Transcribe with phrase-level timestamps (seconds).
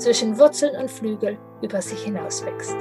[0.00, 2.76] zwischen Wurzeln und Flügel über sich hinaus wächst.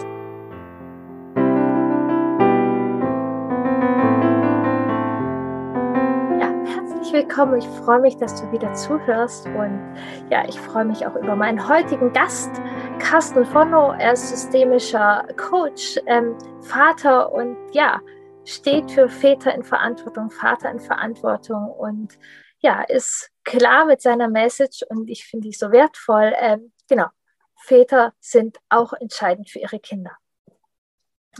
[6.39, 7.57] Ja, herzlich willkommen.
[7.57, 9.95] Ich freue mich, dass du wieder zuhörst und
[10.29, 12.51] ja, ich freue mich auch über meinen heutigen Gast,
[12.99, 13.91] Carsten Vonno.
[13.91, 17.99] Er ist systemischer Coach, ähm, Vater und ja,
[18.45, 22.17] steht für Väter in Verantwortung, Vater in Verantwortung und
[22.61, 26.33] ja, ist klar mit seiner Message und ich finde die so wertvoll.
[26.39, 27.07] Ähm, genau,
[27.55, 30.17] Väter sind auch entscheidend für ihre Kinder.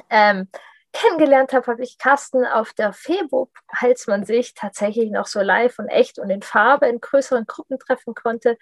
[0.09, 0.47] Ähm,
[0.91, 5.77] kennengelernt habe, habe ich Carsten auf der FEBUB, als man sich tatsächlich noch so live
[5.79, 8.57] und echt und in Farbe in größeren Gruppen treffen konnte.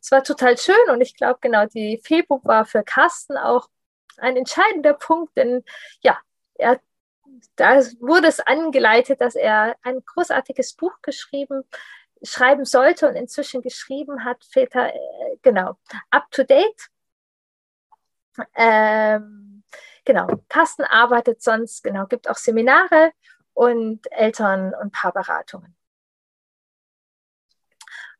[0.00, 3.68] Es war total schön und ich glaube, genau, die FEBUB war für Carsten auch
[4.18, 5.64] ein entscheidender Punkt, denn
[6.00, 6.18] ja,
[6.54, 6.80] er,
[7.56, 11.64] da wurde es angeleitet, dass er ein großartiges Buch geschrieben
[12.24, 15.76] schreiben sollte und inzwischen geschrieben hat, Väter, äh, genau,
[16.10, 16.90] up to date.
[18.54, 19.62] Ähm,
[20.04, 23.12] genau, Carsten arbeitet sonst, genau, gibt auch Seminare
[23.52, 25.76] und Eltern- und Paarberatungen.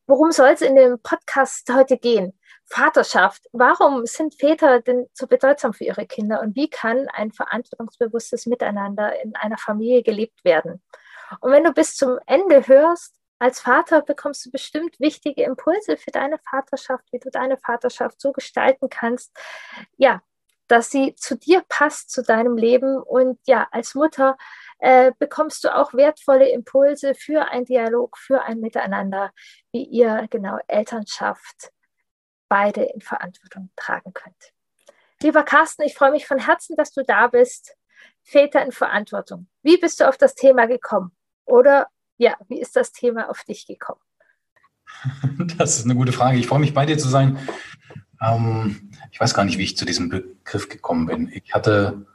[0.06, 2.38] Worum soll es in dem Podcast heute gehen?
[2.66, 3.46] Vaterschaft.
[3.52, 9.20] Warum sind Väter denn so bedeutsam für ihre Kinder und wie kann ein verantwortungsbewusstes Miteinander
[9.22, 10.82] in einer Familie gelebt werden?
[11.40, 16.10] Und wenn du bis zum Ende hörst, als Vater bekommst du bestimmt wichtige Impulse für
[16.10, 19.36] deine Vaterschaft, wie du deine Vaterschaft so gestalten kannst,
[19.96, 20.22] ja,
[20.68, 22.96] dass sie zu dir passt, zu deinem Leben.
[22.96, 24.36] Und ja, als Mutter
[24.78, 29.32] äh, bekommst du auch wertvolle Impulse für einen Dialog, für ein Miteinander,
[29.72, 31.70] wie ihr genau Elternschaft
[32.48, 34.52] beide in Verantwortung tragen könnt.
[35.22, 37.76] Lieber Carsten, ich freue mich von Herzen, dass du da bist.
[38.22, 39.48] Väter in Verantwortung.
[39.62, 41.14] Wie bist du auf das Thema gekommen?
[41.44, 44.00] Oder ja, wie ist das Thema auf dich gekommen?
[45.58, 46.38] Das ist eine gute Frage.
[46.38, 47.38] Ich freue mich, bei dir zu sein.
[48.20, 51.30] Ähm, ich weiß gar nicht, wie ich zu diesem Begriff gekommen bin.
[51.32, 52.06] Ich hatte,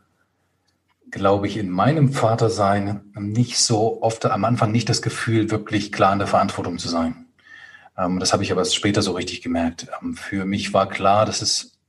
[1.12, 6.14] glaube ich, in meinem Vatersein nicht so oft am Anfang nicht das Gefühl, wirklich klar
[6.14, 7.28] in der Verantwortung zu sein.
[7.98, 9.88] Ähm, das habe ich aber später so richtig gemerkt.
[10.02, 11.80] Ähm, für mich war klar, dass es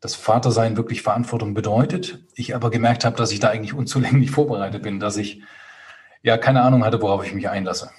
[0.00, 2.24] das Vatersein wirklich Verantwortung bedeutet.
[2.34, 5.42] Ich aber gemerkt habe, dass ich da eigentlich unzulänglich vorbereitet bin, dass ich
[6.22, 7.90] ja keine Ahnung hatte, worauf ich mich einlasse.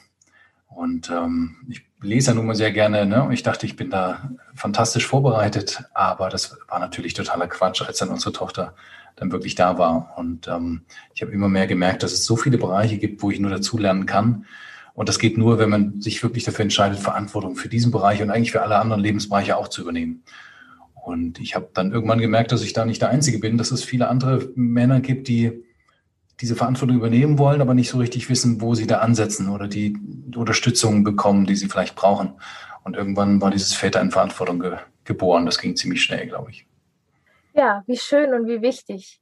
[0.68, 3.06] Und ähm, ich lese ja nun mal sehr gerne.
[3.06, 3.28] Ne?
[3.32, 8.10] Ich dachte, ich bin da fantastisch vorbereitet, aber das war natürlich totaler Quatsch, als dann
[8.10, 8.76] unsere Tochter
[9.16, 10.14] dann wirklich da war.
[10.18, 13.40] Und ähm, ich habe immer mehr gemerkt, dass es so viele Bereiche gibt, wo ich
[13.40, 14.46] nur dazulernen kann.
[14.94, 18.30] Und das geht nur, wenn man sich wirklich dafür entscheidet, Verantwortung für diesen Bereich und
[18.30, 20.24] eigentlich für alle anderen Lebensbereiche auch zu übernehmen.
[20.94, 23.84] Und ich habe dann irgendwann gemerkt, dass ich da nicht der Einzige bin, dass es
[23.84, 25.64] viele andere Männer gibt, die
[26.42, 29.98] diese Verantwortung übernehmen wollen, aber nicht so richtig wissen, wo sie da ansetzen oder die
[30.36, 32.40] Unterstützung bekommen, die sie vielleicht brauchen.
[32.84, 35.48] Und irgendwann war dieses Väter in Verantwortung ge geboren.
[35.48, 36.68] Das ging ziemlich schnell, glaube ich.
[37.54, 39.20] Ja, wie schön und wie wichtig.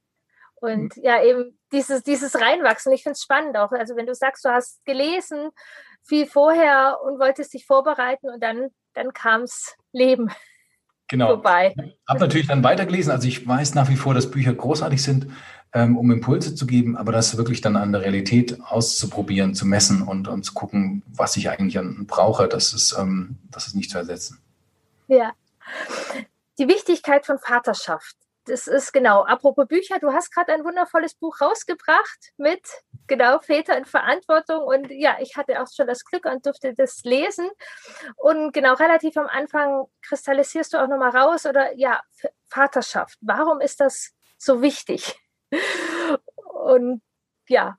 [0.55, 1.03] Und mhm.
[1.03, 2.91] ja, eben dieses, dieses Reinwachsen.
[2.91, 3.71] Ich finde es spannend auch.
[3.71, 5.49] Also wenn du sagst, du hast gelesen
[6.03, 10.29] viel vorher und wolltest dich vorbereiten und dann, dann kam es Leben.
[11.07, 11.27] Genau.
[11.27, 11.73] Vorbei.
[11.77, 13.11] Ich habe natürlich dann weitergelesen.
[13.11, 15.27] Also ich weiß nach wie vor, dass Bücher großartig sind
[15.73, 20.01] ähm, um Impulse zu geben, aber das wirklich dann an der Realität auszuprobieren, zu messen
[20.01, 23.97] und, und zu gucken, was ich eigentlich brauche, das ist, ähm, das ist nicht zu
[23.97, 24.39] ersetzen.
[25.07, 25.33] Ja.
[26.59, 28.15] Die Wichtigkeit von Vaterschaft.
[28.45, 32.61] Das ist genau, apropos Bücher, du hast gerade ein wundervolles Buch rausgebracht mit,
[33.05, 34.63] genau, Väter in Verantwortung.
[34.63, 37.49] Und ja, ich hatte auch schon das Glück und durfte das lesen.
[38.15, 42.01] Und genau, relativ am Anfang kristallisierst du auch nochmal raus oder ja,
[42.47, 43.17] Vaterschaft.
[43.19, 45.19] Warum ist das so wichtig?
[46.65, 47.01] Und
[47.47, 47.77] ja.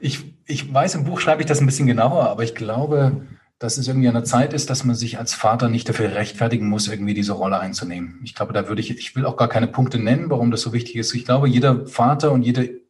[0.00, 3.26] Ich, ich weiß, im Buch schreibe ich das ein bisschen genauer, aber ich glaube,
[3.58, 6.68] dass es irgendwie an der Zeit ist, dass man sich als Vater nicht dafür rechtfertigen
[6.68, 8.20] muss, irgendwie diese Rolle einzunehmen.
[8.24, 10.72] Ich glaube, da würde ich, ich will auch gar keine Punkte nennen, warum das so
[10.72, 11.14] wichtig ist.
[11.14, 12.80] Ich glaube, jeder Vater und jede,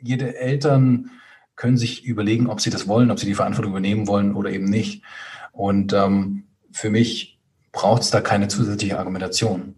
[0.00, 1.10] jede Eltern
[1.56, 4.66] können sich überlegen, ob sie das wollen, ob sie die Verantwortung übernehmen wollen oder eben
[4.66, 5.02] nicht.
[5.52, 7.40] Und ähm, für mich
[7.72, 9.76] braucht es da keine zusätzliche Argumentation.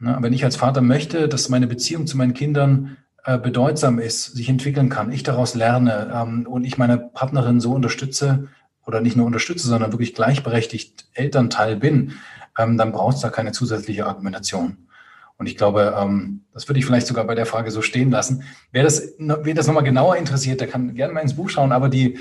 [0.00, 0.16] Ne?
[0.20, 4.48] Wenn ich als Vater möchte, dass meine Beziehung zu meinen Kindern äh, bedeutsam ist, sich
[4.48, 8.48] entwickeln kann, ich daraus lerne ähm, und ich meine Partnerin so unterstütze
[8.86, 12.14] oder nicht nur unterstütze, sondern wirklich gleichberechtigt Elternteil bin,
[12.58, 14.88] ähm, dann braucht es da keine zusätzliche Argumentation.
[15.36, 18.42] Und ich glaube, ähm, das würde ich vielleicht sogar bei der Frage so stehen lassen.
[18.72, 21.72] Wer das, wer das nochmal genauer interessiert, der kann gerne mal ins Buch schauen.
[21.72, 22.18] Aber die,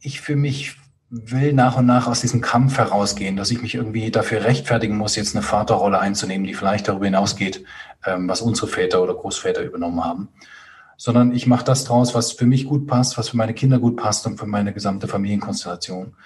[0.00, 0.76] ich für mich
[1.08, 5.16] will nach und nach aus diesem Kampf herausgehen, dass ich mich irgendwie dafür rechtfertigen muss,
[5.16, 7.64] jetzt eine Vaterrolle einzunehmen, die vielleicht darüber hinausgeht,
[8.04, 10.28] ähm, was unsere Väter oder Großväter übernommen haben.
[10.96, 13.96] Sondern ich mache das draus, was für mich gut passt, was für meine Kinder gut
[13.96, 16.16] passt und für meine gesamte Familienkonstellation.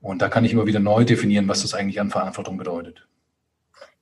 [0.00, 3.07] Und da kann ich immer wieder neu definieren, was das eigentlich an Verantwortung bedeutet.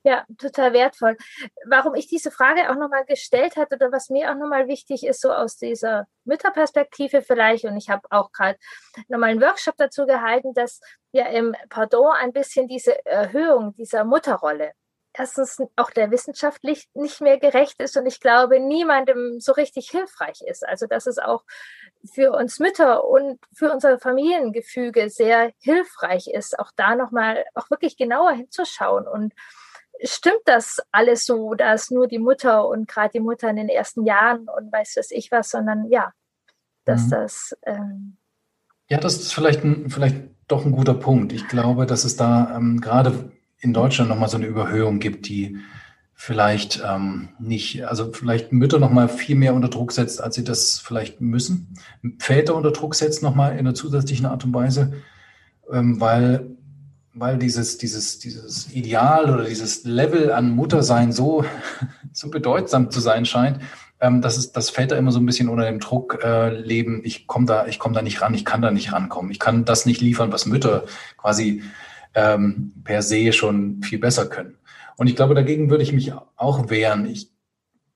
[0.07, 1.17] Ja, total wertvoll.
[1.65, 5.19] Warum ich diese Frage auch nochmal gestellt hatte oder was mir auch nochmal wichtig ist,
[5.19, 8.57] so aus dieser Mütterperspektive vielleicht, und ich habe auch gerade
[9.09, 10.79] nochmal einen Workshop dazu gehalten, dass
[11.11, 14.71] ja im Pardon ein bisschen diese Erhöhung dieser Mutterrolle
[15.11, 20.41] erstens auch der Wissenschaft nicht mehr gerecht ist und ich glaube, niemandem so richtig hilfreich
[20.45, 20.65] ist.
[20.65, 21.43] Also dass es auch
[22.13, 27.97] für uns Mütter und für unser Familiengefüge sehr hilfreich ist, auch da nochmal auch wirklich
[27.97, 29.33] genauer hinzuschauen und
[30.03, 34.05] stimmt das alles so, dass nur die Mutter und gerade die Mutter in den ersten
[34.05, 36.13] Jahren und weiß was ich was, sondern ja,
[36.85, 37.09] dass mhm.
[37.09, 37.57] das.
[37.65, 38.17] Ähm
[38.89, 40.17] ja, das ist vielleicht, ein, vielleicht
[40.47, 41.33] doch ein guter Punkt.
[41.33, 45.57] Ich glaube, dass es da ähm, gerade in Deutschland nochmal so eine Überhöhung gibt, die
[46.13, 50.79] vielleicht ähm, nicht, also vielleicht Mütter nochmal viel mehr unter Druck setzt, als sie das
[50.79, 51.75] vielleicht müssen.
[52.17, 54.93] Väter unter Druck setzt nochmal in einer zusätzlichen Art und Weise,
[55.71, 56.56] ähm, weil
[57.19, 61.43] weil dieses, dieses, dieses Ideal oder dieses Level an Muttersein so,
[62.13, 63.59] so bedeutsam zu sein scheint,
[63.99, 67.27] ähm, dass, es, dass Väter immer so ein bisschen unter dem Druck äh, leben, ich
[67.27, 69.85] komme da, ich komme da nicht ran, ich kann da nicht rankommen, ich kann das
[69.85, 70.85] nicht liefern, was Mütter
[71.17, 71.63] quasi
[72.13, 74.55] ähm, per se schon viel besser können.
[74.97, 77.05] Und ich glaube, dagegen würde ich mich auch wehren.
[77.05, 77.31] Ich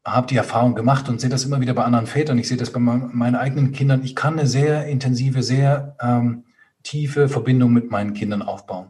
[0.05, 2.37] habe die Erfahrung gemacht und sehe das immer wieder bei anderen Vätern.
[2.39, 4.03] Ich sehe das bei meinen eigenen Kindern.
[4.03, 6.45] Ich kann eine sehr intensive, sehr ähm,
[6.83, 8.87] tiefe Verbindung mit meinen Kindern aufbauen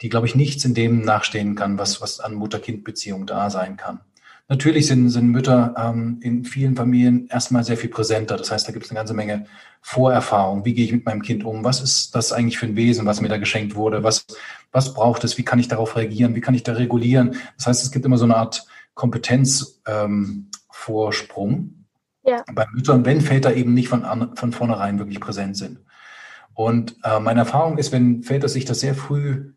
[0.00, 4.00] die, glaube ich, nichts in dem nachstehen kann, was, was an Mutter-Kind-Beziehung da sein kann.
[4.50, 8.38] Natürlich sind, sind Mütter ähm, in vielen Familien erstmal sehr viel präsenter.
[8.38, 9.44] Das heißt, da gibt es eine ganze Menge
[9.82, 10.64] Vorerfahrung.
[10.64, 11.64] Wie gehe ich mit meinem Kind um?
[11.64, 14.04] Was ist das eigentlich für ein Wesen, was mir da geschenkt wurde?
[14.04, 14.24] Was,
[14.72, 15.36] was braucht es?
[15.36, 16.34] Wie kann ich darauf reagieren?
[16.34, 17.36] Wie kann ich da regulieren?
[17.58, 21.84] Das heißt, es gibt immer so eine Art Kompetenzvorsprung ähm,
[22.24, 22.42] ja.
[22.54, 25.80] bei Müttern, wenn Väter eben nicht von, an, von vornherein wirklich präsent sind.
[26.58, 29.52] Und äh, meine Erfahrung ist, wenn Väter sich das sehr früh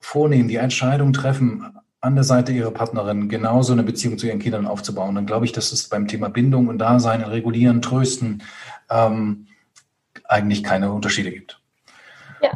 [0.00, 4.66] vornehmen, die Entscheidung treffen, an der Seite ihrer Partnerin genauso eine Beziehung zu ihren Kindern
[4.66, 8.42] aufzubauen, dann glaube ich, dass es beim Thema Bindung und Dasein, Regulieren, Trösten
[8.90, 9.46] ähm,
[10.24, 11.60] eigentlich keine Unterschiede gibt.
[12.42, 12.50] Ja.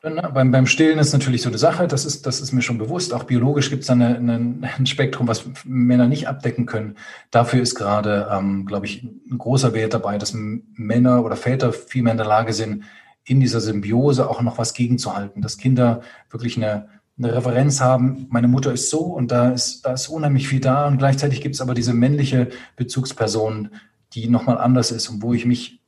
[0.00, 2.62] Dann, ne, beim, beim Stillen ist natürlich so eine Sache, das ist, das ist mir
[2.62, 3.12] schon bewusst.
[3.12, 6.96] Auch biologisch gibt es eine, eine, ein Spektrum, was Männer nicht abdecken können.
[7.30, 12.02] Dafür ist gerade, ähm, glaube ich, ein großer Wert dabei, dass Männer oder Väter viel
[12.02, 12.84] mehr in der Lage sind,
[13.24, 16.00] in dieser Symbiose auch noch was gegenzuhalten, dass Kinder
[16.30, 16.88] wirklich eine,
[17.18, 20.86] eine Referenz haben, meine Mutter ist so und da ist, da ist unheimlich viel da
[20.88, 23.70] und gleichzeitig gibt es aber diese männliche Bezugsperson,
[24.14, 25.80] die nochmal anders ist und wo ich mich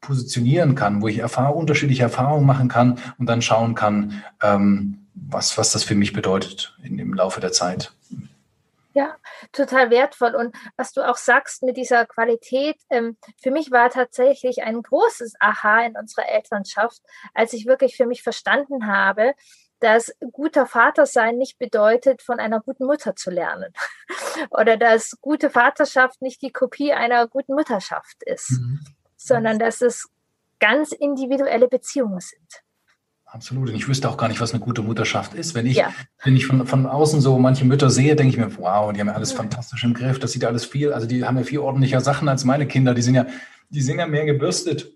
[0.00, 5.56] positionieren kann, wo ich Erfahrung, unterschiedliche Erfahrungen machen kann und dann schauen kann, ähm, was,
[5.56, 7.94] was das für mich bedeutet in, im Laufe der Zeit.
[8.94, 9.16] Ja,
[9.50, 10.36] total wertvoll.
[10.36, 15.34] Und was du auch sagst mit dieser Qualität, ähm, für mich war tatsächlich ein großes
[15.40, 17.02] Aha in unserer Elternschaft,
[17.34, 19.34] als ich wirklich für mich verstanden habe,
[19.80, 23.72] dass guter Vater sein nicht bedeutet, von einer guten Mutter zu lernen.
[24.50, 28.80] Oder dass gute Vaterschaft nicht die Kopie einer guten Mutterschaft ist, mhm.
[29.16, 30.08] sondern dass es
[30.60, 32.63] ganz individuelle Beziehungen sind.
[33.34, 33.68] Absolut.
[33.68, 35.56] Und ich wüsste auch gar nicht, was eine gute Mutterschaft ist.
[35.56, 35.92] Wenn ich, ja.
[36.22, 39.08] wenn ich von, von außen so manche Mütter sehe, denke ich mir, wow, die haben
[39.08, 40.20] ja alles fantastisch im Griff.
[40.20, 42.94] Das sieht alles viel, also die haben ja viel ordentlicher Sachen als meine Kinder.
[42.94, 43.26] Die sind ja,
[43.70, 44.92] die sind ja mehr gebürstet.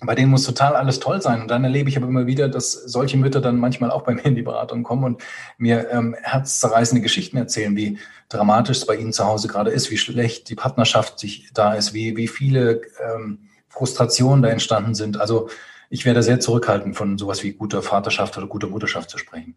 [0.00, 1.40] Bei denen muss total alles toll sein.
[1.40, 4.26] Und dann erlebe ich aber immer wieder, dass solche Mütter dann manchmal auch bei mir
[4.26, 5.22] in die Beratung kommen und
[5.56, 9.96] mir ähm, herzzerreißende Geschichten erzählen, wie dramatisch es bei ihnen zu Hause gerade ist, wie
[9.96, 13.38] schlecht die Partnerschaft sich da ist, wie, wie viele ähm,
[13.70, 15.18] Frustrationen da entstanden sind.
[15.18, 15.48] Also
[15.90, 19.56] ich werde sehr zurückhaltend, von sowas wie guter Vaterschaft oder guter Mutterschaft zu sprechen.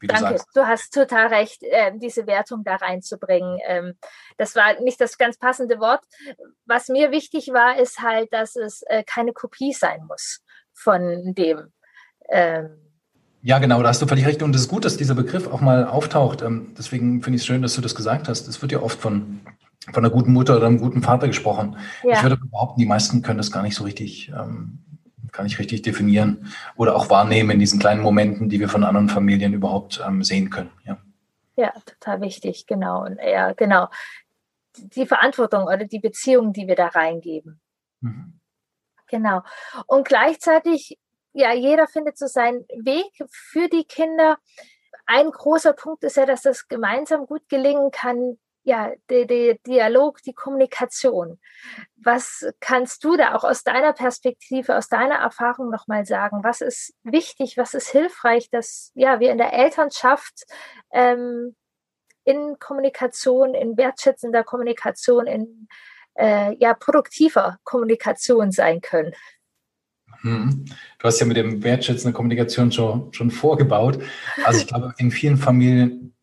[0.00, 0.48] Du Danke, sagst.
[0.54, 3.58] du hast total recht, äh, diese Wertung da reinzubringen.
[3.66, 3.94] Ähm,
[4.38, 6.00] das war nicht das ganz passende Wort.
[6.64, 11.72] Was mir wichtig war, ist halt, dass es äh, keine Kopie sein muss von dem.
[12.30, 12.70] Ähm,
[13.42, 14.42] ja, genau, da hast du völlig recht.
[14.42, 16.42] Und es ist gut, dass dieser Begriff auch mal auftaucht.
[16.42, 18.48] Ähm, deswegen finde ich es schön, dass du das gesagt hast.
[18.48, 19.40] Es wird ja oft von,
[19.92, 21.76] von einer guten Mutter oder einem guten Vater gesprochen.
[22.02, 22.16] Ja.
[22.16, 24.78] Ich würde behaupten, die meisten können das gar nicht so richtig ähm,
[25.32, 29.08] kann ich richtig definieren oder auch wahrnehmen in diesen kleinen Momenten, die wir von anderen
[29.08, 30.70] Familien überhaupt ähm, sehen können.
[30.84, 30.98] Ja.
[31.56, 33.04] ja, total wichtig, genau.
[33.04, 33.88] Und ja, genau.
[34.76, 37.60] Die Verantwortung oder die Beziehung, die wir da reingeben.
[38.00, 38.40] Mhm.
[39.08, 39.42] Genau.
[39.86, 40.96] Und gleichzeitig
[41.32, 44.38] ja, jeder findet so seinen Weg für die Kinder.
[45.06, 50.22] Ein großer Punkt ist ja, dass das gemeinsam gut gelingen kann, ja, der, der Dialog,
[50.22, 51.38] die Kommunikation.
[51.96, 56.40] Was kannst du da auch aus deiner Perspektive, aus deiner Erfahrung nochmal sagen?
[56.42, 60.44] Was ist wichtig, was ist hilfreich, dass ja, wir in der Elternschaft
[60.92, 61.56] ähm,
[62.24, 65.68] in Kommunikation, in wertschätzender Kommunikation, in
[66.14, 69.14] äh, ja, produktiver Kommunikation sein können?
[70.22, 70.66] Hm.
[70.98, 74.02] Du hast ja mit dem wertschätzenden Kommunikation schon, schon vorgebaut.
[74.44, 76.14] Also ich glaube, in vielen Familien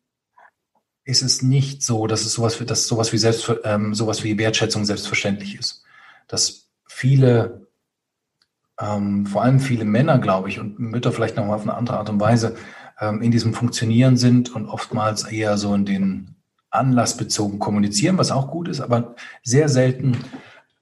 [1.08, 4.84] ist es nicht so, dass es sowas, dass sowas wie selbst, ähm, sowas wie Wertschätzung
[4.84, 5.82] selbstverständlich ist.
[6.26, 7.66] Dass viele,
[8.78, 11.96] ähm, vor allem viele Männer, glaube ich, und Mütter vielleicht noch mal auf eine andere
[11.96, 12.56] Art und Weise
[13.00, 16.36] ähm, in diesem Funktionieren sind und oftmals eher so in den
[16.68, 20.18] Anlass bezogen kommunizieren, was auch gut ist, aber sehr selten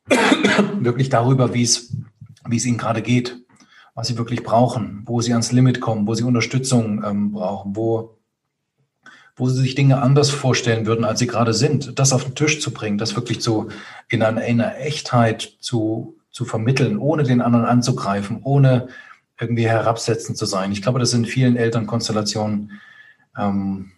[0.80, 1.96] wirklich darüber, wie es,
[2.44, 3.46] wie es ihnen gerade geht,
[3.94, 8.15] was sie wirklich brauchen, wo sie ans Limit kommen, wo sie Unterstützung ähm, brauchen, wo
[9.36, 12.60] wo sie sich Dinge anders vorstellen würden, als sie gerade sind, das auf den Tisch
[12.60, 13.68] zu bringen, das wirklich so
[14.08, 18.88] in einer, in einer Echtheit zu, zu vermitteln, ohne den anderen anzugreifen, ohne
[19.38, 20.72] irgendwie herabsetzend zu sein.
[20.72, 22.72] Ich glaube, das sind in vielen Elternkonstellationen
[23.38, 23.92] ähm,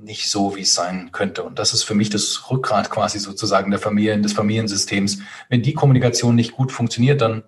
[0.00, 1.42] nicht so, wie es sein könnte.
[1.42, 5.18] Und das ist für mich das Rückgrat quasi sozusagen der Familien, des Familiensystems.
[5.50, 7.42] Wenn die Kommunikation nicht gut funktioniert, dann,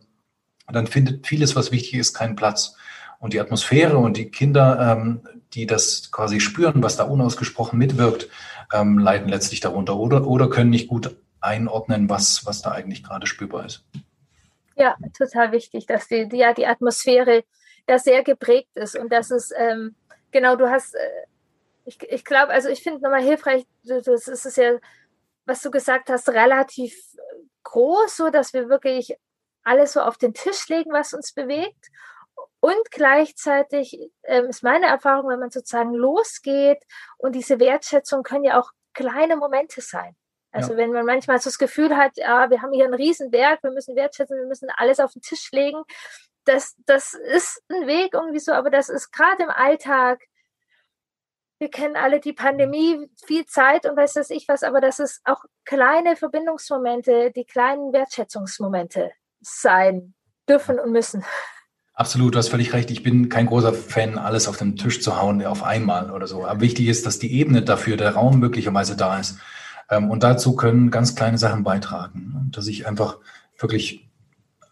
[0.70, 2.76] dann findet vieles, was wichtig ist, keinen Platz.
[3.20, 5.20] Und die Atmosphäre und die Kinder, ähm,
[5.52, 8.28] die das quasi spüren, was da unausgesprochen mitwirkt,
[8.72, 13.26] ähm, leiden letztlich darunter oder, oder können nicht gut einordnen, was, was da eigentlich gerade
[13.26, 13.84] spürbar ist.
[14.74, 17.44] Ja, total wichtig, dass die, die, ja, die Atmosphäre
[17.86, 19.94] da sehr geprägt ist und dass es, ähm,
[20.30, 21.26] genau, du hast, äh,
[21.84, 24.78] ich, ich glaube, also ich finde nochmal hilfreich, das ist ja,
[25.44, 26.96] was du gesagt hast, relativ
[27.64, 29.14] groß, so dass wir wirklich
[29.62, 31.90] alles so auf den Tisch legen, was uns bewegt
[32.60, 36.82] und gleichzeitig ähm, ist meine Erfahrung, wenn man sozusagen losgeht
[37.16, 40.14] und diese Wertschätzung können ja auch kleine Momente sein.
[40.52, 40.78] Also ja.
[40.78, 43.96] wenn man manchmal so das Gefühl hat, ja, wir haben hier einen Riesenberg, wir müssen
[43.96, 45.82] wertschätzen, wir müssen alles auf den Tisch legen.
[46.44, 50.20] Das, das ist ein Weg irgendwie so, aber das ist gerade im Alltag.
[51.58, 55.20] Wir kennen alle die Pandemie, viel Zeit und weiß das ich was, aber das ist
[55.24, 60.14] auch kleine Verbindungsmomente, die kleinen Wertschätzungsmomente sein
[60.48, 61.24] dürfen und müssen.
[62.00, 62.90] Absolut, du hast völlig recht.
[62.90, 66.46] Ich bin kein großer Fan, alles auf den Tisch zu hauen auf einmal oder so.
[66.46, 69.36] Aber wichtig ist, dass die Ebene dafür, der Raum möglicherweise da ist.
[69.90, 72.48] Ähm, und dazu können ganz kleine Sachen beitragen.
[72.52, 73.18] Dass ich einfach
[73.58, 74.08] wirklich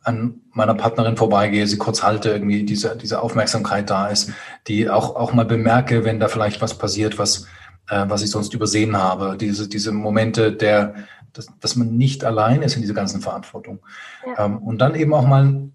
[0.05, 4.33] an meiner Partnerin vorbeigehe, sie kurz halte, irgendwie diese, diese Aufmerksamkeit da ist,
[4.67, 7.47] die auch, auch mal bemerke, wenn da vielleicht was passiert, was,
[7.91, 9.37] äh, was ich sonst übersehen habe.
[9.39, 10.95] Diese, diese Momente der,
[11.35, 13.81] dass, dass man nicht allein ist in dieser ganzen Verantwortung.
[14.25, 14.47] Ja.
[14.47, 15.69] Ähm, und dann eben auch mal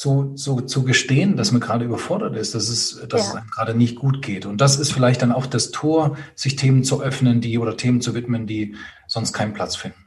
[0.00, 3.28] zu, zu, zu gestehen, dass man gerade überfordert ist, dass es, dass ja.
[3.28, 4.46] es einem gerade nicht gut geht.
[4.46, 8.00] Und das ist vielleicht dann auch das Tor, sich Themen zu öffnen, die oder Themen
[8.00, 8.76] zu widmen, die
[9.06, 10.02] sonst keinen Platz finden.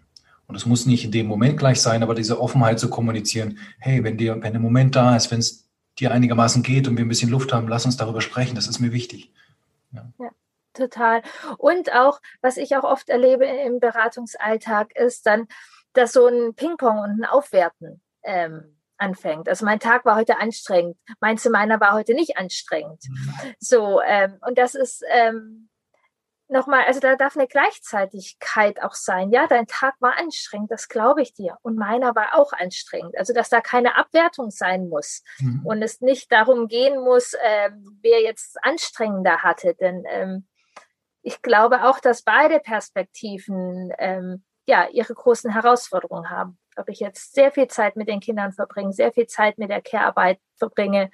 [0.47, 4.03] Und es muss nicht in dem Moment gleich sein, aber diese Offenheit zu kommunizieren, hey,
[4.03, 5.69] wenn dir, wenn der Moment da ist, wenn es
[5.99, 8.79] dir einigermaßen geht und wir ein bisschen Luft haben, lass uns darüber sprechen, das ist
[8.79, 9.31] mir wichtig.
[9.91, 10.11] Ja.
[10.17, 10.29] ja.
[10.73, 11.21] Total.
[11.59, 15.45] Und auch, was ich auch oft erlebe im Beratungsalltag, ist dann,
[15.93, 19.49] dass so ein Ping-Pong und ein Aufwerten ähm, anfängt.
[19.49, 20.97] Also mein Tag war heute anstrengend.
[21.19, 23.03] Meinst du, meiner war heute nicht anstrengend?
[23.09, 23.53] Mhm.
[23.59, 25.69] So, ähm, und das ist ähm,
[26.47, 29.31] nochmal, also da darf eine Gleichzeitigkeit auch sein.
[29.31, 31.57] Ja, dein Tag war anstrengend, das glaube ich dir.
[31.61, 33.17] Und meiner war auch anstrengend.
[33.17, 35.65] Also, dass da keine Abwertung sein muss mhm.
[35.65, 39.75] und es nicht darum gehen muss, äh, wer jetzt anstrengender hatte.
[39.75, 40.47] Denn ähm,
[41.21, 47.33] ich glaube auch, dass beide Perspektiven ähm, ja ihre großen Herausforderungen haben ob ich jetzt
[47.33, 51.09] sehr viel Zeit mit den Kindern verbringe, sehr viel Zeit mit der Care-Arbeit verbringe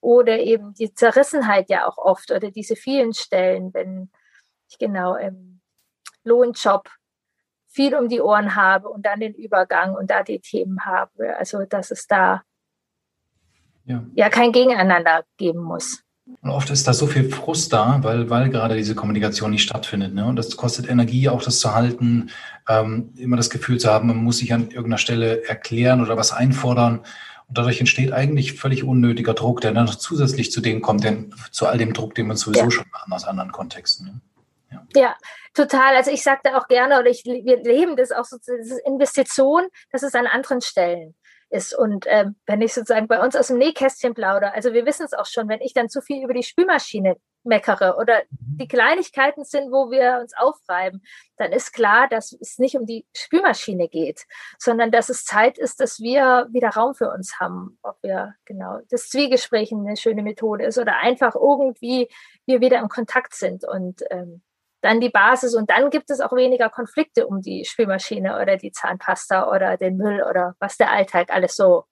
[0.00, 4.10] oder eben die Zerrissenheit ja auch oft oder diese vielen Stellen, wenn
[4.68, 5.60] ich genau im
[6.24, 6.88] Lohnjob
[7.68, 11.36] viel um die Ohren habe und dann den Übergang und da die Themen habe.
[11.36, 12.42] Also dass es da
[13.84, 16.05] ja, ja kein Gegeneinander geben muss.
[16.42, 20.12] Und oft ist da so viel Frust da, weil, weil gerade diese Kommunikation nicht stattfindet.
[20.12, 20.26] Ne?
[20.26, 22.30] Und das kostet Energie, auch das zu halten,
[22.68, 26.32] ähm, immer das Gefühl zu haben, man muss sich an irgendeiner Stelle erklären oder was
[26.32, 26.98] einfordern.
[27.48, 31.32] Und dadurch entsteht eigentlich völlig unnötiger Druck, der dann noch zusätzlich zu dem kommt, denn
[31.52, 32.70] zu all dem Druck, den wir sowieso ja.
[32.72, 34.06] schon machen aus anderen Kontexten.
[34.06, 34.20] Ne?
[34.72, 35.00] Ja.
[35.00, 35.16] ja.
[35.54, 35.94] total.
[35.94, 39.62] Also ich sagte auch gerne, oder ich, wir leben das auch so, das ist Investition,
[39.92, 41.14] das ist an anderen Stellen
[41.50, 41.74] ist.
[41.76, 45.12] Und ähm, wenn ich sozusagen bei uns aus dem Nähkästchen plaudere, also wir wissen es
[45.12, 48.58] auch schon, wenn ich dann zu viel über die Spülmaschine meckere oder mhm.
[48.58, 51.02] die Kleinigkeiten sind, wo wir uns aufreiben,
[51.36, 54.24] dann ist klar, dass es nicht um die Spülmaschine geht,
[54.58, 57.78] sondern dass es Zeit ist, dass wir wieder Raum für uns haben.
[57.82, 62.08] Ob wir genau das Zwiegespräch eine schöne Methode ist oder einfach irgendwie
[62.44, 64.42] wir wieder im Kontakt sind und ähm,
[64.86, 68.70] dann die Basis und dann gibt es auch weniger Konflikte um die Spülmaschine oder die
[68.70, 71.84] Zahnpasta oder den Müll oder was der Alltag alles so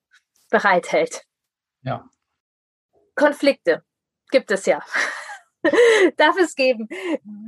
[0.50, 1.24] bereithält.
[1.82, 2.08] Ja.
[3.16, 3.84] Konflikte
[4.30, 4.82] gibt es ja.
[6.16, 6.88] Darf es geben.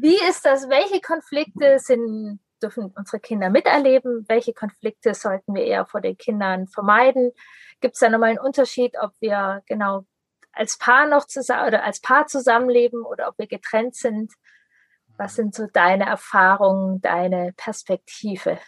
[0.01, 0.69] Wie ist das?
[0.69, 4.25] Welche Konflikte sind, dürfen unsere Kinder miterleben?
[4.29, 7.33] Welche Konflikte sollten wir eher vor den Kindern vermeiden?
[7.81, 10.07] Gibt es da nochmal einen Unterschied, ob wir genau
[10.53, 14.33] als Paar noch zusammen oder als Paar zusammenleben oder ob wir getrennt sind?
[15.19, 18.59] Was sind so deine Erfahrungen, deine Perspektive?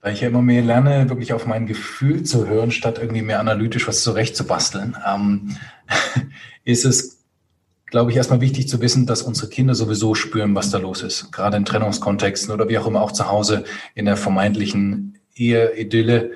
[0.00, 3.38] Da ich ja immer mehr lerne, wirklich auf mein Gefühl zu hören, statt irgendwie mehr
[3.38, 5.56] analytisch was zurechtzubasteln, ähm,
[6.64, 7.22] ist es,
[7.84, 11.30] glaube ich, erstmal wichtig zu wissen, dass unsere Kinder sowieso spüren, was da los ist.
[11.32, 16.32] Gerade in Trennungskontexten oder wie auch immer auch zu Hause in der vermeintlichen Ehe-Idylle.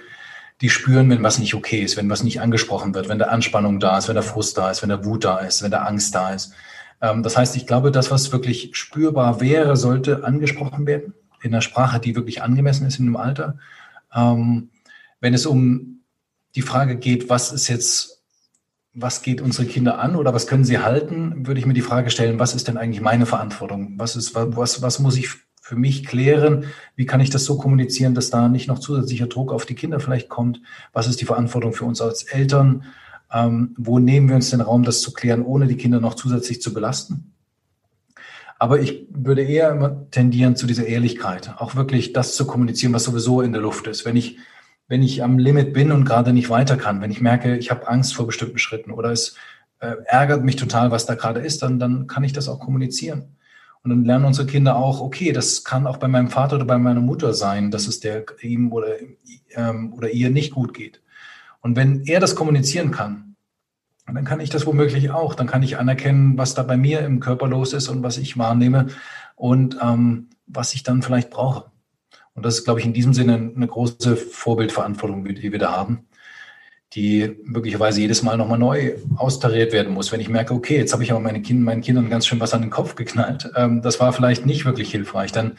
[0.60, 3.80] Die spüren, wenn was nicht okay ist, wenn was nicht angesprochen wird, wenn da Anspannung
[3.80, 6.14] da ist, wenn da Frust da ist, wenn da Wut da ist, wenn da Angst
[6.14, 6.52] da ist.
[7.00, 11.60] Ähm, das heißt, ich glaube, das, was wirklich spürbar wäre, sollte angesprochen werden in der
[11.60, 13.58] Sprache, die wirklich angemessen ist in dem Alter.
[14.14, 14.70] Ähm,
[15.20, 16.00] wenn es um
[16.54, 18.22] die Frage geht, was ist jetzt,
[18.92, 22.10] was geht unsere Kinder an oder was können sie halten, würde ich mir die Frage
[22.10, 23.94] stellen, was ist denn eigentlich meine Verantwortung?
[23.96, 26.66] Was ist, was, was muss ich für mich klären?
[26.94, 29.98] Wie kann ich das so kommunizieren, dass da nicht noch zusätzlicher Druck auf die Kinder
[29.98, 30.60] vielleicht kommt?
[30.92, 32.84] Was ist die Verantwortung für uns als Eltern?
[33.34, 36.62] Ähm, wo nehmen wir uns den Raum, das zu klären, ohne die Kinder noch zusätzlich
[36.62, 37.34] zu belasten?
[38.60, 43.04] Aber ich würde eher immer tendieren zu dieser Ehrlichkeit, auch wirklich das zu kommunizieren, was
[43.04, 44.04] sowieso in der Luft ist.
[44.04, 44.38] Wenn ich,
[44.86, 47.88] wenn ich am Limit bin und gerade nicht weiter kann, wenn ich merke, ich habe
[47.88, 49.36] Angst vor bestimmten Schritten oder es
[49.80, 53.36] äh, ärgert mich total, was da gerade ist, dann, dann kann ich das auch kommunizieren.
[53.82, 56.78] Und dann lernen unsere Kinder auch, okay, das kann auch bei meinem Vater oder bei
[56.78, 58.94] meiner Mutter sein, dass es der ihm oder,
[59.56, 61.02] ähm, oder ihr nicht gut geht.
[61.64, 63.36] Und wenn er das kommunizieren kann,
[64.06, 65.34] dann kann ich das womöglich auch.
[65.34, 68.36] Dann kann ich anerkennen, was da bei mir im Körper los ist und was ich
[68.36, 68.88] wahrnehme
[69.34, 71.70] und ähm, was ich dann vielleicht brauche.
[72.34, 76.06] Und das ist, glaube ich, in diesem Sinne eine große Vorbildverantwortung, die wir da haben,
[76.92, 80.12] die möglicherweise jedes Mal nochmal neu austariert werden muss.
[80.12, 82.52] Wenn ich merke, okay, jetzt habe ich aber meine kind, meinen Kindern ganz schön was
[82.52, 85.56] an den Kopf geknallt, ähm, das war vielleicht nicht wirklich hilfreich, dann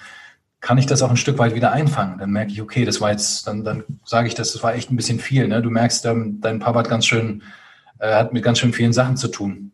[0.61, 2.17] kann ich das auch ein Stück weit wieder einfangen.
[2.17, 4.91] Dann merke ich, okay, das war jetzt, dann, dann sage ich das, das war echt
[4.91, 5.47] ein bisschen viel.
[5.47, 5.61] Ne?
[5.61, 7.43] Du merkst, ähm, dein Papa hat ganz schön,
[7.99, 9.71] äh, hat mit ganz schön vielen Sachen zu tun.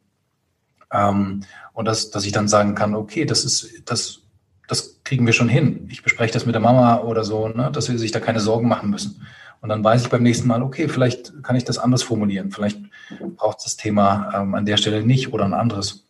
[0.92, 1.42] Ähm,
[1.74, 4.20] und das, dass ich dann sagen kann, okay, das ist, das,
[4.68, 5.88] das kriegen wir schon hin.
[5.90, 7.72] Ich bespreche das mit der Mama oder so, ne?
[7.72, 9.26] dass wir sich da keine Sorgen machen müssen.
[9.62, 12.52] Und dann weiß ich beim nächsten Mal, okay, vielleicht kann ich das anders formulieren.
[12.52, 12.80] Vielleicht
[13.38, 16.08] braucht das Thema ähm, an der Stelle nicht oder ein anderes.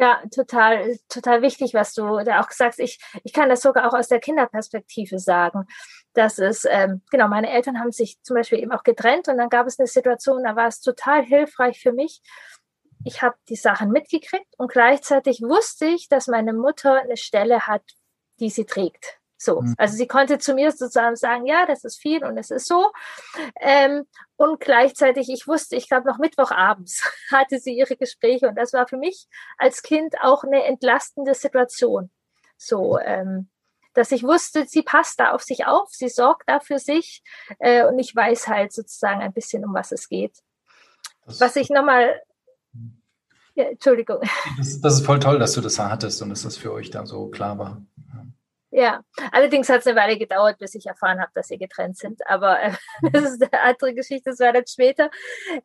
[0.00, 2.78] Ja, total, total wichtig, was du da auch sagst.
[2.78, 5.66] Ich, ich kann das sogar auch aus der Kinderperspektive sagen.
[6.14, 9.48] Dass es, ähm, genau, meine Eltern haben sich zum Beispiel eben auch getrennt und dann
[9.48, 12.22] gab es eine Situation, da war es total hilfreich für mich.
[13.04, 17.82] Ich habe die Sachen mitgekriegt und gleichzeitig wusste ich, dass meine Mutter eine Stelle hat,
[18.38, 19.17] die sie trägt.
[19.40, 19.74] So, mhm.
[19.78, 22.90] also sie konnte zu mir sozusagen sagen, ja, das ist viel und es ist so.
[23.60, 24.04] Ähm,
[24.36, 28.88] und gleichzeitig, ich wusste, ich glaube noch Mittwochabends hatte sie ihre Gespräche und das war
[28.88, 32.10] für mich als Kind auch eine entlastende Situation.
[32.56, 33.48] So, ähm,
[33.94, 37.22] dass ich wusste, sie passt da auf sich auf, sie sorgt da für sich
[37.60, 40.36] äh, und ich weiß halt sozusagen ein bisschen, um was es geht.
[41.26, 42.20] Das was ich nochmal
[43.54, 44.20] ja, Entschuldigung.
[44.56, 47.06] Das, das, ist voll toll, dass du das hattest und dass das für euch dann
[47.06, 47.82] so klar war.
[48.70, 49.02] Ja,
[49.32, 52.26] allerdings hat es eine Weile gedauert, bis ich erfahren habe, dass sie getrennt sind.
[52.26, 52.72] Aber äh,
[53.12, 55.10] das ist eine andere Geschichte, das war dann später.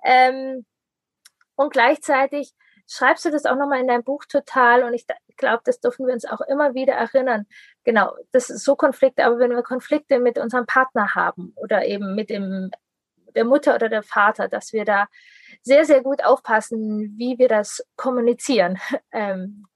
[0.03, 0.65] Ähm,
[1.55, 2.53] und gleichzeitig
[2.87, 4.83] schreibst du das auch nochmal in deinem Buch total.
[4.83, 5.05] Und ich
[5.37, 7.45] glaube, das dürfen wir uns auch immer wieder erinnern.
[7.83, 12.15] Genau, das ist so Konflikte, aber wenn wir Konflikte mit unserem Partner haben oder eben
[12.15, 12.71] mit dem,
[13.35, 15.07] der Mutter oder der Vater, dass wir da
[15.61, 18.79] sehr, sehr gut aufpassen, wie wir das kommunizieren.
[19.15, 19.67] Ähm,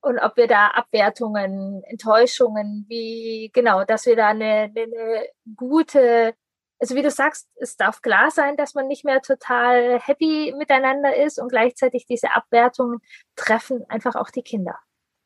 [0.00, 6.34] und ob wir da Abwertungen, Enttäuschungen, wie genau, dass wir da eine, eine gute,
[6.78, 11.16] also wie du sagst, es darf klar sein, dass man nicht mehr total happy miteinander
[11.16, 13.00] ist und gleichzeitig diese Abwertungen
[13.34, 14.78] treffen einfach auch die Kinder.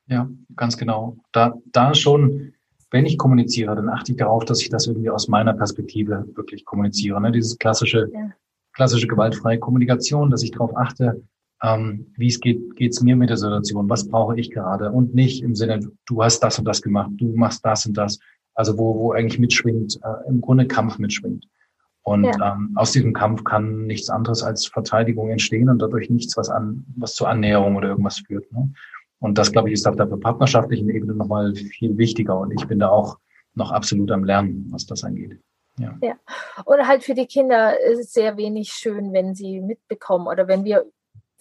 [0.07, 1.17] Ja, ganz genau.
[1.33, 2.55] Da, da schon,
[2.91, 6.65] wenn ich kommuniziere, dann achte ich darauf, dass ich das irgendwie aus meiner Perspektive wirklich
[6.65, 7.21] kommuniziere.
[7.21, 7.31] Ne?
[7.31, 8.31] Dieses klassische, ja.
[8.73, 11.23] klassische gewaltfreie Kommunikation, dass ich darauf achte,
[11.63, 15.43] ähm, wie es geht, geht's mir mit der Situation, was brauche ich gerade und nicht
[15.43, 18.19] im Sinne, du hast das und das gemacht, du machst das und das,
[18.55, 21.47] also wo, wo eigentlich mitschwingt, äh, im Grunde Kampf mitschwingt.
[22.05, 22.55] Und ja.
[22.55, 26.85] ähm, aus diesem Kampf kann nichts anderes als Verteidigung entstehen und dadurch nichts, was an,
[26.97, 28.51] was zur Annäherung oder irgendwas führt.
[28.53, 28.73] Ne?
[29.21, 32.41] Und das, glaube ich, ist auf der partnerschaftlichen Ebene nochmal viel wichtiger.
[32.41, 33.19] Und ich bin da auch
[33.55, 35.39] noch absolut am Lernen, was das angeht.
[35.79, 35.97] Ja.
[36.03, 36.15] ja.
[36.67, 40.65] Oder halt für die Kinder ist es sehr wenig schön, wenn sie mitbekommen oder wenn
[40.65, 40.85] wir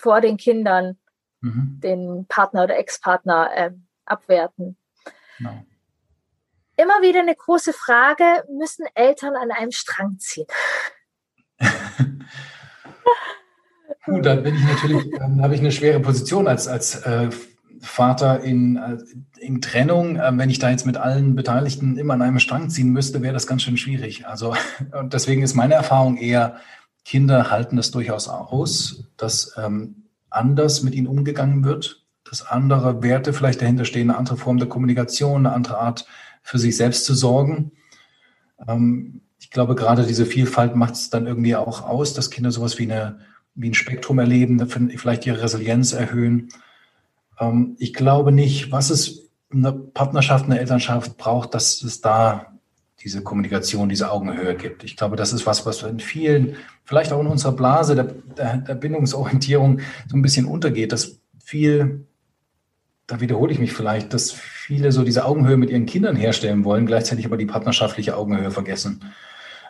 [0.02, 0.98] vor den Kindern
[1.42, 1.80] mhm.
[1.84, 3.72] den Partner oder Ex-Partner äh,
[4.06, 4.78] abwerten.
[5.38, 5.64] Genau.
[6.78, 10.48] Immer wieder eine große Frage, müssen Eltern an einem Strang ziehen?
[14.06, 17.30] Gut, dann bin ich natürlich, dann habe ich eine schwere Position als, als äh,
[17.82, 18.98] Vater in, äh,
[19.40, 20.16] in Trennung.
[20.16, 23.34] Äh, wenn ich da jetzt mit allen Beteiligten immer an einem Strang ziehen müsste, wäre
[23.34, 24.26] das ganz schön schwierig.
[24.26, 24.56] Also
[25.00, 26.58] und deswegen ist meine Erfahrung eher,
[27.06, 33.34] Kinder halten das durchaus aus, dass ähm, anders mit ihnen umgegangen wird, dass andere Werte
[33.34, 36.06] vielleicht dahinter stehen, eine andere Form der Kommunikation, eine andere Art
[36.44, 37.72] für sich selbst zu sorgen.
[38.68, 42.78] Ähm, ich glaube, gerade diese Vielfalt macht es dann irgendwie auch aus, dass Kinder sowas
[42.80, 43.20] wie, eine,
[43.56, 44.66] wie ein Spektrum erleben,
[44.98, 46.50] vielleicht ihre Resilienz erhöhen.
[47.40, 52.00] Ähm, ich glaube nicht, was es in einer Partnerschaft, in einer Elternschaft braucht, dass es
[52.02, 52.54] da
[53.04, 54.84] diese Kommunikation, diese Augenhöhe gibt.
[54.84, 58.76] Ich glaube, das ist was, was in vielen, vielleicht auch in unserer Blase der, der,
[58.76, 62.06] Bindungsorientierung so ein bisschen untergeht, dass viel,
[63.08, 66.86] da wiederhole ich mich vielleicht, dass viele so diese Augenhöhe mit ihren Kindern herstellen wollen,
[66.86, 69.04] gleichzeitig aber die partnerschaftliche Augenhöhe vergessen.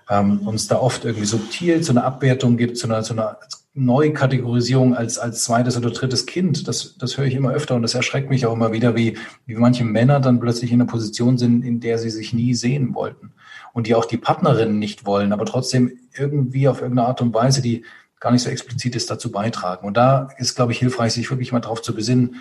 [0.10, 3.40] Ähm, uns da oft irgendwie subtil zu einer Abwertung gibt, zu einer, zu einer
[3.74, 6.68] Neukategorisierung als, als zweites oder drittes Kind.
[6.68, 9.56] Das, das höre ich immer öfter und das erschreckt mich auch immer wieder, wie, wie
[9.56, 13.32] manche Männer dann plötzlich in einer Position sind, in der sie sich nie sehen wollten.
[13.74, 17.62] Und die auch die Partnerinnen nicht wollen, aber trotzdem irgendwie auf irgendeine Art und Weise,
[17.62, 17.86] die
[18.20, 19.88] gar nicht so explizit ist, dazu beitragen.
[19.88, 22.36] Und da ist, glaube ich, hilfreich, sich wirklich mal darauf zu besinnen,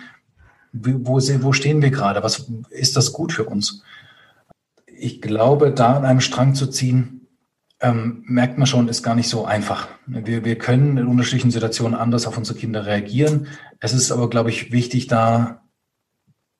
[0.73, 2.23] wo, wo stehen wir gerade?
[2.23, 3.83] Was ist das gut für uns?
[4.85, 7.20] Ich glaube, da an einem Strang zu ziehen,
[7.81, 9.87] ähm, merkt man schon, ist gar nicht so einfach.
[10.05, 13.47] Wir, wir können in unterschiedlichen Situationen anders auf unsere Kinder reagieren.
[13.79, 15.63] Es ist aber, glaube ich, wichtig, da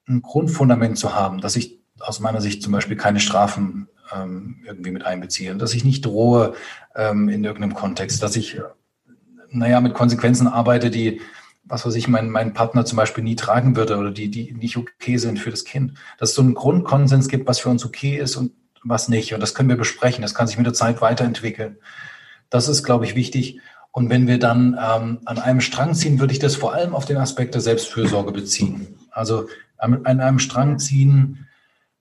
[0.07, 4.91] ein Grundfundament zu haben, dass ich aus meiner Sicht zum Beispiel keine Strafen ähm, irgendwie
[4.91, 6.55] mit einbeziehe, dass ich nicht drohe
[6.95, 8.59] ähm, in irgendeinem Kontext, dass ich,
[9.49, 11.21] naja, mit Konsequenzen arbeite, die
[11.63, 14.77] was weiß ich, mein, mein Partner zum Beispiel nie tragen würde oder die, die nicht
[14.77, 15.93] okay sind für das Kind.
[16.17, 18.51] Dass es so einen Grundkonsens gibt, was für uns okay ist und
[18.83, 19.33] was nicht.
[19.33, 20.21] Und das können wir besprechen.
[20.21, 21.77] Das kann sich mit der Zeit weiterentwickeln.
[22.49, 23.59] Das ist, glaube ich, wichtig.
[23.91, 27.05] Und wenn wir dann ähm, an einem Strang ziehen, würde ich das vor allem auf
[27.05, 28.99] den Aspekt der Selbstfürsorge beziehen.
[29.11, 31.47] Also an einem Strang ziehen,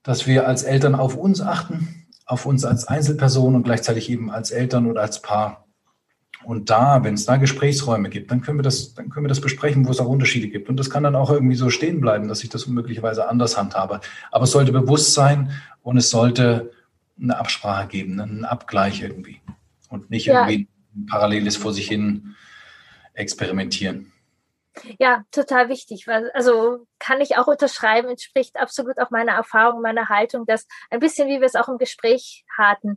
[0.03, 4.51] dass wir als Eltern auf uns achten, auf uns als Einzelperson und gleichzeitig eben als
[4.51, 5.67] Eltern oder als Paar.
[6.45, 9.41] Und da, wenn es da Gesprächsräume gibt, dann können wir das, dann können wir das
[9.41, 10.69] besprechen, wo es auch Unterschiede gibt.
[10.69, 14.01] Und das kann dann auch irgendwie so stehen bleiben, dass ich das möglicherweise anders handhabe.
[14.31, 16.73] Aber es sollte bewusst sein und es sollte
[17.21, 19.41] eine Absprache geben, einen Abgleich irgendwie.
[19.91, 20.49] Und nicht ja.
[20.49, 22.35] irgendwie ein paralleles vor sich hin
[23.13, 24.13] experimentieren.
[24.99, 26.07] Ja, total wichtig.
[26.33, 31.29] Also kann ich auch unterschreiben, entspricht absolut auch meiner Erfahrung, meiner Haltung, dass ein bisschen,
[31.29, 32.97] wie wir es auch im Gespräch hatten,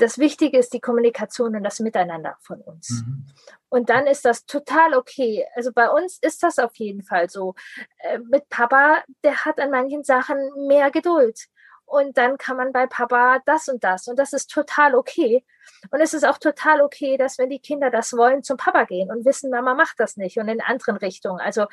[0.00, 3.04] das Wichtige ist die Kommunikation und das Miteinander von uns.
[3.06, 3.26] Mhm.
[3.68, 5.46] Und dann ist das total okay.
[5.54, 7.54] Also bei uns ist das auf jeden Fall so.
[7.98, 11.46] Äh, mit Papa, der hat an manchen Sachen mehr Geduld.
[11.84, 14.06] Und dann kann man bei Papa das und das.
[14.06, 15.44] Und das ist total okay.
[15.90, 19.10] Und es ist auch total okay, dass wenn die Kinder das wollen, zum Papa gehen
[19.10, 21.40] und wissen, Mama macht das nicht und in anderen Richtungen.
[21.40, 21.66] Also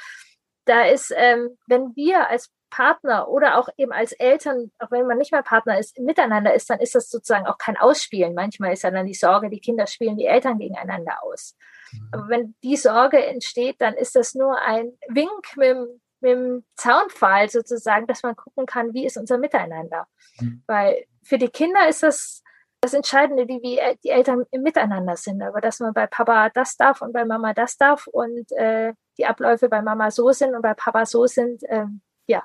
[0.67, 5.17] da ist, ähm, wenn wir als Partner oder auch eben als Eltern, auch wenn man
[5.17, 8.33] nicht mehr Partner ist, miteinander ist, dann ist das sozusagen auch kein Ausspielen.
[8.33, 11.55] Manchmal ist ja dann die Sorge, die Kinder spielen die Eltern gegeneinander aus.
[11.91, 12.09] Mhm.
[12.11, 16.65] Aber wenn die Sorge entsteht, dann ist das nur ein Wink mit dem, mit dem
[16.75, 20.07] Zaunpfahl sozusagen, dass man gucken kann, wie ist unser Miteinander.
[20.39, 20.63] Mhm.
[20.67, 22.43] Weil für die Kinder ist das
[22.81, 26.77] das Entscheidende, die, wie die Eltern im Miteinander sind, aber dass man bei Papa das
[26.77, 30.61] darf und bei Mama das darf und äh, die Abläufe bei Mama so sind und
[30.61, 31.85] bei Papa so sind, äh,
[32.27, 32.43] ja.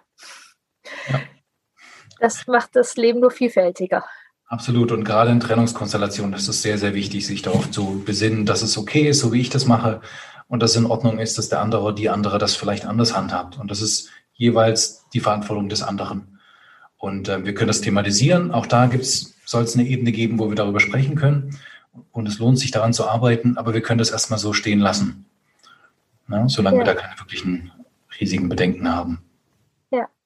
[1.08, 1.20] ja.
[2.18, 4.04] Das macht das Leben nur vielfältiger.
[4.46, 4.92] Absolut.
[4.92, 8.76] Und gerade in Trennungskonstellationen ist es sehr, sehr wichtig, sich darauf zu besinnen, dass es
[8.76, 10.00] okay ist, so wie ich das mache
[10.48, 13.16] und dass es in Ordnung ist, dass der andere oder die andere das vielleicht anders
[13.16, 13.58] handhabt.
[13.58, 16.40] Und das ist jeweils die Verantwortung des anderen.
[17.02, 18.52] Und äh, wir können das thematisieren.
[18.52, 18.88] Auch da
[19.44, 21.58] soll es eine Ebene geben, wo wir darüber sprechen können.
[22.12, 25.26] Und es lohnt sich daran zu arbeiten, aber wir können das erstmal so stehen lassen.
[26.28, 26.86] Na, solange ja.
[26.86, 27.72] wir da keine wirklichen
[28.20, 29.18] riesigen Bedenken haben.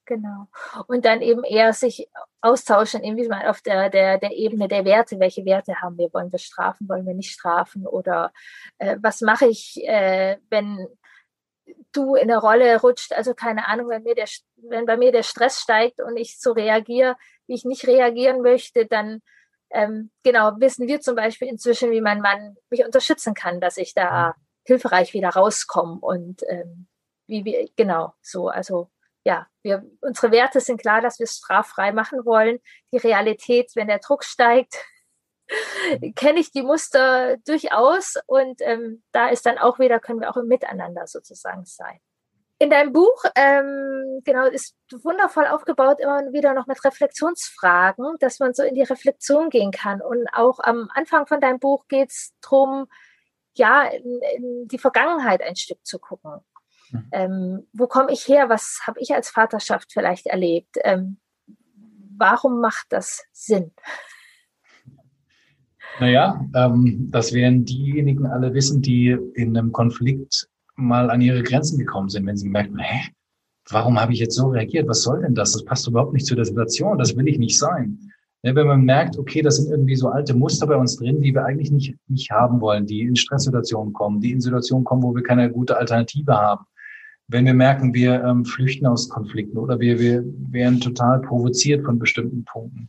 [0.07, 0.47] Genau.
[0.87, 2.09] Und dann eben eher sich
[2.41, 5.19] austauschen, irgendwie mal auf der, der, der Ebene der Werte.
[5.19, 6.15] Welche Werte haben wir?
[6.15, 6.89] Wollen wir strafen?
[6.89, 7.87] Wollen wir nicht strafen?
[7.89, 8.33] Oder
[8.79, 10.87] äh, was mache ich, äh, wenn
[11.93, 13.13] du in der Rolle rutscht?
[13.13, 16.53] Also keine Ahnung, wenn, mir der, wenn bei mir der Stress steigt und ich so
[16.53, 19.23] reagiere, wie ich nicht reagieren möchte, dann
[19.71, 23.95] ähm, genau, wissen wir zum Beispiel inzwischen, wie mein Mann mich unterstützen kann, dass ich
[23.95, 26.87] da hilfreich wieder rauskomme und ähm,
[27.27, 28.91] wie wir, genau, so, also
[29.25, 32.61] ja, wir, unsere Werte sind klar, dass wir es straffrei machen wollen.
[32.93, 34.77] Die Realität, wenn der Druck steigt,
[36.17, 40.37] kenne ich die Muster durchaus und ähm, da ist dann auch wieder, können wir auch
[40.37, 42.01] im Miteinander sozusagen sein.
[42.59, 48.55] In deinem Buch, ähm, genau, ist wundervoll aufgebaut, immer wieder noch mit Reflexionsfragen, dass man
[48.55, 50.01] so in die Reflexion gehen kann.
[50.01, 52.87] Und auch am Anfang von deinem Buch geht es darum,
[53.57, 56.41] ja, in, in die Vergangenheit ein Stück zu gucken.
[56.91, 57.09] Mhm.
[57.13, 58.49] Ähm, wo komme ich her?
[58.49, 60.77] Was habe ich als Vaterschaft vielleicht erlebt?
[60.83, 61.21] Ähm,
[62.17, 63.75] warum macht das Sinn?
[65.99, 71.79] Naja, ähm, das werden diejenigen alle wissen, die in einem Konflikt mal an ihre Grenzen
[71.79, 73.09] gekommen sind, wenn sie merken, hä,
[73.71, 74.89] warum habe ich jetzt so reagiert?
[74.89, 75.53] Was soll denn das?
[75.53, 76.99] Das passt überhaupt nicht zu der Situation.
[76.99, 77.99] Das will ich nicht sein.
[78.43, 81.35] Ja, wenn man merkt, okay, das sind irgendwie so alte Muster bei uns drin, die
[81.35, 85.15] wir eigentlich nicht, nicht haben wollen, die in Stresssituationen kommen, die in Situationen kommen, wo
[85.15, 86.65] wir keine gute Alternative haben.
[87.29, 91.99] Wenn wir merken, wir ähm, flüchten aus Konflikten oder wir, wir werden total provoziert von
[91.99, 92.87] bestimmten Punkten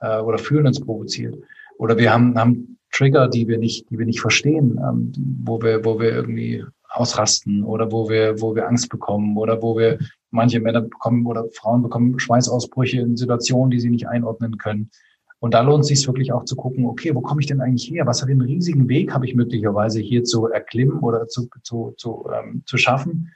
[0.00, 1.34] äh, oder fühlen uns provoziert.
[1.80, 5.12] Oder wir haben, haben Trigger, die wir nicht, die wir nicht verstehen, ähm,
[5.42, 9.78] wo wir, wo wir irgendwie ausrasten oder wo wir, wo wir Angst bekommen oder wo
[9.78, 9.98] wir
[10.30, 14.90] manche Männer bekommen oder Frauen bekommen Schweißausbrüche in Situationen, die sie nicht einordnen können.
[15.38, 17.90] Und da lohnt es sich wirklich auch zu gucken, okay, wo komme ich denn eigentlich
[17.90, 18.06] her?
[18.06, 22.28] Was für einen riesigen Weg habe ich möglicherweise hier zu erklimmen oder zu, zu, zu,
[22.30, 23.32] ähm, zu schaffen?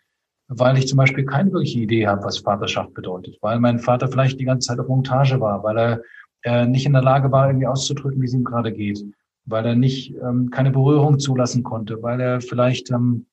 [0.48, 3.38] Weil ich zum Beispiel keine wirkliche Idee habe, was Vaterschaft bedeutet.
[3.40, 6.02] Weil mein Vater vielleicht die ganze Zeit auf Montage war, weil er
[6.44, 9.04] äh, nicht in der Lage war, irgendwie auszudrücken, wie es ihm gerade geht.
[9.46, 13.26] Weil er nicht ähm, keine Berührung zulassen konnte, weil er vielleicht ähm,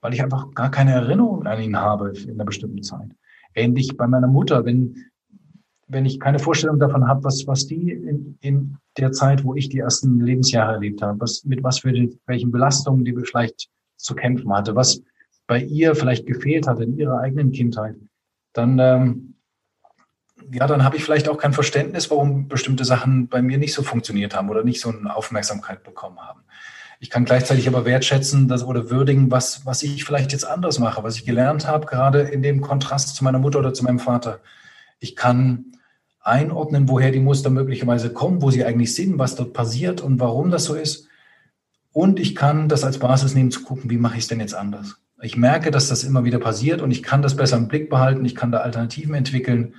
[0.00, 3.10] weil ich einfach gar keine Erinnerung an ihn habe in einer bestimmten Zeit.
[3.54, 4.96] Ähnlich bei meiner Mutter, wenn,
[5.88, 9.68] wenn ich keine Vorstellung davon habe, was, was die in, in der Zeit, wo ich
[9.68, 14.14] die ersten Lebensjahre erlebt habe, was, mit was für den, welchen Belastungen die vielleicht zu
[14.14, 15.02] kämpfen hatte, was
[15.46, 17.96] bei ihr vielleicht gefehlt hat in ihrer eigenen Kindheit,
[18.52, 19.34] dann, ähm,
[20.52, 23.82] ja, dann habe ich vielleicht auch kein Verständnis, warum bestimmte Sachen bei mir nicht so
[23.82, 26.40] funktioniert haben oder nicht so eine Aufmerksamkeit bekommen haben.
[27.00, 31.02] Ich kann gleichzeitig aber wertschätzen dass, oder würdigen, was, was ich vielleicht jetzt anders mache,
[31.04, 34.40] was ich gelernt habe, gerade in dem Kontrast zu meiner Mutter oder zu meinem Vater.
[34.98, 35.66] Ich kann
[36.20, 40.50] einordnen, woher die Muster möglicherweise kommen, wo sie eigentlich sind, was dort passiert und warum
[40.50, 41.06] das so ist.
[41.92, 44.54] Und ich kann das als Basis nehmen, zu gucken, wie mache ich es denn jetzt
[44.54, 44.96] anders.
[45.22, 48.24] Ich merke, dass das immer wieder passiert und ich kann das besser im Blick behalten.
[48.24, 49.74] Ich kann da Alternativen entwickeln.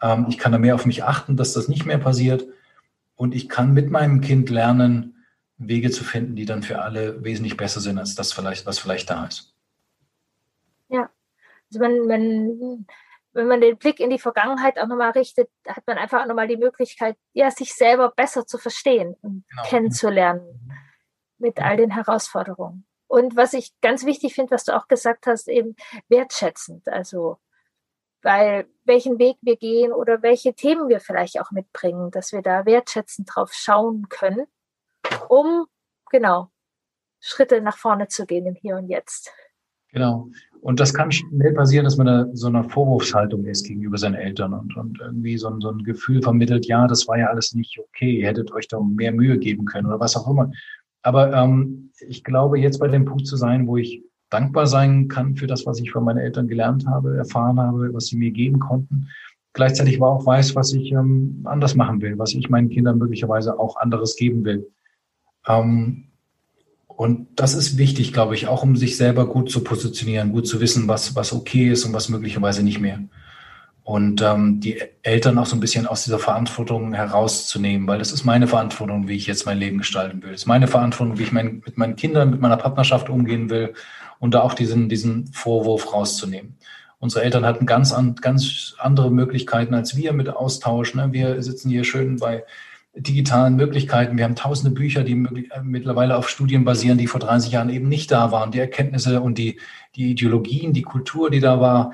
[0.00, 2.46] Ähm, ich kann da mehr auf mich achten, dass das nicht mehr passiert.
[3.14, 5.24] Und ich kann mit meinem Kind lernen,
[5.58, 9.08] Wege zu finden, die dann für alle wesentlich besser sind als das vielleicht, was vielleicht
[9.08, 9.54] da ist.
[10.88, 11.08] Ja,
[11.70, 12.86] also wenn, wenn,
[13.32, 16.48] wenn man den Blick in die Vergangenheit auch nochmal richtet, hat man einfach auch nochmal
[16.48, 19.62] die Möglichkeit, ja, sich selber besser zu verstehen und genau.
[19.64, 20.72] kennenzulernen mhm.
[21.38, 22.86] mit all den Herausforderungen.
[23.08, 25.76] Und was ich ganz wichtig finde, was du auch gesagt hast, eben
[26.08, 26.88] wertschätzend.
[26.88, 27.38] Also,
[28.26, 32.66] weil welchen Weg wir gehen oder welche Themen wir vielleicht auch mitbringen, dass wir da
[32.66, 34.46] wertschätzend drauf schauen können
[35.28, 35.66] um
[36.10, 36.50] genau
[37.20, 39.32] Schritte nach vorne zu gehen im Hier und Jetzt.
[39.92, 40.28] Genau.
[40.60, 44.52] Und das kann schnell passieren, dass man da so eine Vorwurfshaltung ist gegenüber seinen Eltern
[44.52, 47.78] und, und irgendwie so ein, so ein Gefühl vermittelt, ja, das war ja alles nicht
[47.78, 50.50] okay, ihr hättet euch da mehr Mühe geben können oder was auch immer.
[51.02, 55.36] Aber ähm, ich glaube, jetzt bei dem Punkt zu sein, wo ich dankbar sein kann
[55.36, 58.58] für das, was ich von meinen Eltern gelernt habe, erfahren habe, was sie mir geben
[58.58, 59.08] konnten
[59.56, 63.58] gleichzeitig aber auch weiß, was ich ähm, anders machen will, was ich meinen Kindern möglicherweise
[63.58, 64.70] auch anderes geben will.
[65.48, 66.04] Ähm,
[66.86, 70.60] und das ist wichtig, glaube ich, auch um sich selber gut zu positionieren, gut zu
[70.60, 73.00] wissen, was, was okay ist und was möglicherweise nicht mehr.
[73.82, 78.24] Und ähm, die Eltern auch so ein bisschen aus dieser Verantwortung herauszunehmen, weil das ist
[78.24, 80.32] meine Verantwortung, wie ich jetzt mein Leben gestalten will.
[80.32, 83.74] Das ist meine Verantwortung, wie ich mein, mit meinen Kindern, mit meiner Partnerschaft umgehen will
[84.18, 86.56] und da auch diesen, diesen Vorwurf rauszunehmen.
[86.98, 90.94] Unsere Eltern hatten ganz, an, ganz andere Möglichkeiten als wir mit Austausch.
[90.94, 91.12] Ne?
[91.12, 92.44] Wir sitzen hier schön bei
[92.96, 94.16] digitalen Möglichkeiten.
[94.16, 97.88] Wir haben tausende Bücher, die äh, mittlerweile auf Studien basieren, die vor 30 Jahren eben
[97.88, 98.50] nicht da waren.
[98.50, 99.60] Die Erkenntnisse und die,
[99.94, 101.92] die Ideologien, die Kultur, die da war,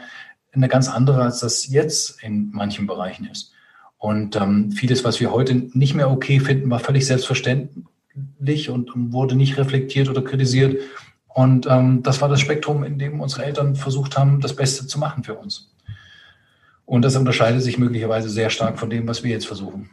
[0.53, 3.53] eine ganz andere, als das jetzt in manchen Bereichen ist.
[3.99, 9.35] Und ähm, vieles, was wir heute nicht mehr okay finden, war völlig selbstverständlich und wurde
[9.35, 10.81] nicht reflektiert oder kritisiert.
[11.35, 14.99] Und ähm, das war das Spektrum, in dem unsere Eltern versucht haben, das Beste zu
[14.99, 15.71] machen für uns.
[16.85, 19.91] Und das unterscheidet sich möglicherweise sehr stark von dem, was wir jetzt versuchen.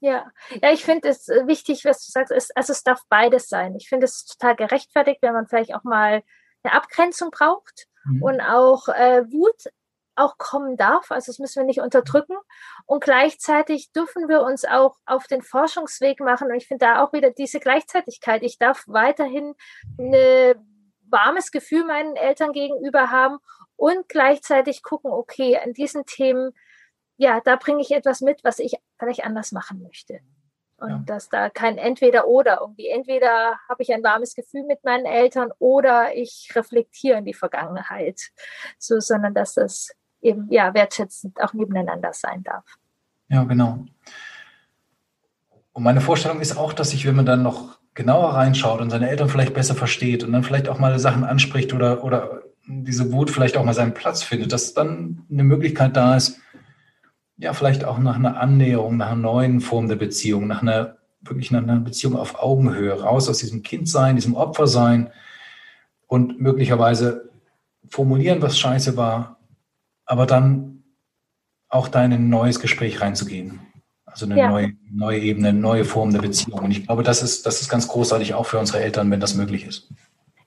[0.00, 0.26] Ja,
[0.62, 3.74] ja, ich finde es äh, wichtig, was du sagst, ist, also es darf beides sein.
[3.76, 6.22] Ich finde es total gerechtfertigt, wenn man vielleicht auch mal
[6.62, 8.22] eine Abgrenzung braucht mhm.
[8.22, 9.64] und auch äh, Wut
[10.16, 11.10] auch kommen darf.
[11.10, 12.36] Also das müssen wir nicht unterdrücken.
[12.86, 16.50] Und gleichzeitig dürfen wir uns auch auf den Forschungsweg machen.
[16.50, 18.42] Und ich finde da auch wieder diese Gleichzeitigkeit.
[18.42, 19.54] Ich darf weiterhin
[19.98, 20.54] ein
[21.08, 23.38] warmes Gefühl meinen Eltern gegenüber haben
[23.76, 26.52] und gleichzeitig gucken, okay, an diesen Themen,
[27.16, 30.20] ja, da bringe ich etwas mit, was ich vielleicht anders machen möchte.
[30.76, 31.02] Und ja.
[31.06, 32.88] dass da kein Entweder-Oder irgendwie.
[32.88, 38.20] Entweder habe ich ein warmes Gefühl mit meinen Eltern oder ich reflektiere in die Vergangenheit.
[38.78, 39.90] So, sondern dass das
[40.24, 42.64] eben ja wertschätzend auch nebeneinander sein darf.
[43.28, 43.84] Ja, genau.
[45.72, 49.08] Und meine Vorstellung ist auch, dass sich, wenn man dann noch genauer reinschaut und seine
[49.08, 53.30] Eltern vielleicht besser versteht und dann vielleicht auch mal Sachen anspricht oder, oder diese Wut
[53.30, 56.40] vielleicht auch mal seinen Platz findet, dass dann eine Möglichkeit da ist,
[57.36, 61.50] ja, vielleicht auch nach einer Annäherung, nach einer neuen Form der Beziehung, nach einer wirklich
[61.50, 65.10] nach einer Beziehung auf Augenhöhe, raus aus diesem Kindsein, diesem Opfersein
[66.06, 67.30] und möglicherweise
[67.88, 69.38] formulieren, was scheiße war,
[70.06, 70.84] aber dann
[71.68, 73.60] auch da in ein neues Gespräch reinzugehen.
[74.04, 74.48] Also eine ja.
[74.48, 76.60] neue, neue Ebene, eine neue Form der Beziehung.
[76.60, 79.34] Und ich glaube, das ist, das ist ganz großartig auch für unsere Eltern, wenn das
[79.34, 79.88] möglich ist.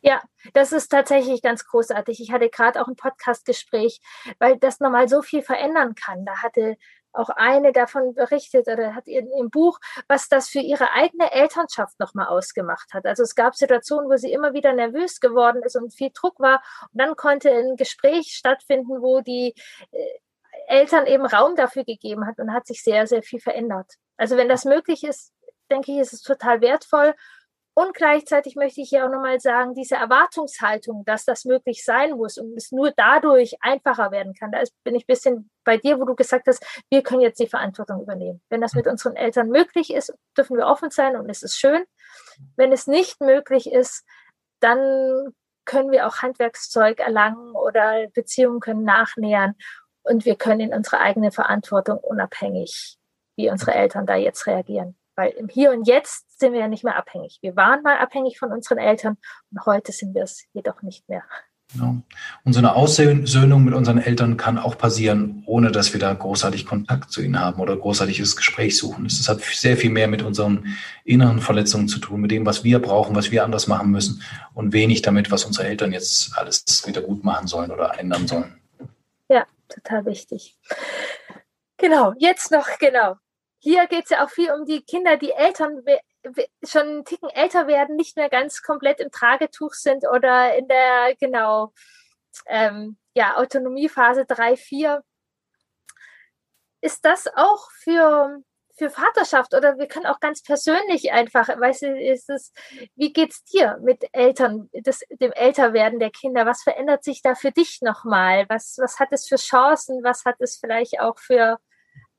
[0.01, 0.21] Ja,
[0.53, 2.21] das ist tatsächlich ganz großartig.
[2.21, 3.99] Ich hatte gerade auch ein Podcastgespräch,
[4.39, 6.23] weil das nochmal so viel verändern kann.
[6.23, 6.77] Da hatte
[7.17, 11.99] auch eine davon berichtet oder hat in im Buch, was das für ihre eigene Elternschaft
[11.99, 13.05] nochmal ausgemacht hat.
[13.05, 16.61] Also es gab Situationen, wo sie immer wieder nervös geworden ist und viel Druck war.
[16.91, 19.53] Und dann konnte ein Gespräch stattfinden, wo die
[19.91, 20.19] äh,
[20.67, 23.93] Eltern eben Raum dafür gegeben hat und hat sich sehr, sehr viel verändert.
[24.17, 25.31] Also wenn das möglich ist,
[25.71, 27.13] denke ich, ist es total wertvoll.
[27.77, 32.39] Und gleichzeitig möchte ich hier auch nochmal sagen, diese Erwartungshaltung, dass das möglich sein muss
[32.39, 34.51] und es nur dadurch einfacher werden kann.
[34.51, 37.45] Da bin ich ein bisschen bei dir, wo du gesagt hast, wir können jetzt die
[37.45, 38.41] Verantwortung übernehmen.
[38.49, 41.83] Wenn das mit unseren Eltern möglich ist, dürfen wir offen sein und es ist schön.
[42.55, 44.03] Wenn es nicht möglich ist,
[44.59, 45.35] dann
[45.65, 49.53] können wir auch Handwerkszeug erlangen oder Beziehungen können nachnähern
[50.01, 52.97] und wir können in unsere eigene Verantwortung unabhängig,
[53.35, 54.97] wie unsere Eltern da jetzt reagieren.
[55.17, 57.39] Weil im Hier und Jetzt sind wir ja nicht mehr abhängig.
[57.41, 59.17] Wir waren mal abhängig von unseren Eltern
[59.51, 61.23] und heute sind wir es jedoch nicht mehr.
[61.73, 61.97] Genau.
[62.45, 66.65] Und so eine Aussöhnung mit unseren Eltern kann auch passieren, ohne dass wir da großartig
[66.65, 69.07] Kontakt zu ihnen haben oder großartiges Gespräch suchen.
[69.07, 72.79] Es hat sehr viel mehr mit unseren inneren Verletzungen zu tun, mit dem, was wir
[72.79, 74.21] brauchen, was wir anders machen müssen
[74.53, 78.61] und wenig damit, was unsere Eltern jetzt alles wieder gut machen sollen oder ändern sollen.
[79.29, 80.55] Ja, total wichtig.
[81.77, 83.17] Genau, jetzt noch, genau,
[83.59, 85.83] hier geht es ja auch viel um die Kinder, die Eltern
[86.63, 91.15] schon einen Ticken älter werden, nicht mehr ganz komplett im Tragetuch sind oder in der,
[91.19, 91.73] genau,
[92.45, 95.03] ähm, ja, Autonomiephase 3, 4.
[96.81, 98.41] Ist das auch für,
[98.77, 102.53] für Vaterschaft oder wir können auch ganz persönlich einfach, weißt du, ist es,
[102.95, 106.45] wie geht's dir mit Eltern, das, dem Älterwerden der Kinder?
[106.45, 108.45] Was verändert sich da für dich nochmal?
[108.49, 110.03] Was, was hat es für Chancen?
[110.03, 111.57] Was hat es vielleicht auch für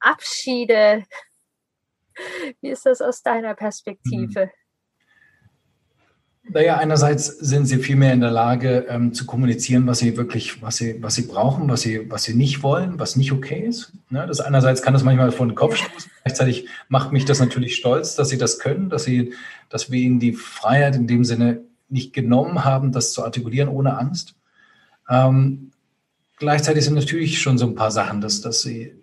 [0.00, 1.04] Abschiede?
[2.60, 4.46] Wie ist das aus deiner Perspektive?
[4.46, 4.50] Mhm.
[6.50, 10.62] Naja, einerseits sind sie viel mehr in der Lage ähm, zu kommunizieren, was sie wirklich,
[10.62, 13.92] was sie, was sie brauchen, was sie, was sie nicht wollen, was nicht okay ist.
[14.08, 14.26] Ne?
[14.26, 16.10] Das einerseits kann das manchmal vor den Kopf stoßen.
[16.24, 19.34] Gleichzeitig macht mich das natürlich stolz, dass sie das können, dass sie,
[19.68, 23.98] dass wir ihnen die Freiheit in dem Sinne nicht genommen haben, das zu artikulieren ohne
[23.98, 24.34] Angst.
[25.10, 25.72] Ähm,
[26.38, 28.94] gleichzeitig sind natürlich schon so ein paar Sachen, dass, dass sie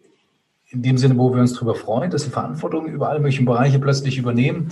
[0.76, 3.80] in dem Sinne, wo wir uns darüber freuen, dass sie Verantwortung über alle möglichen Bereiche
[3.80, 4.70] plötzlich übernehmen,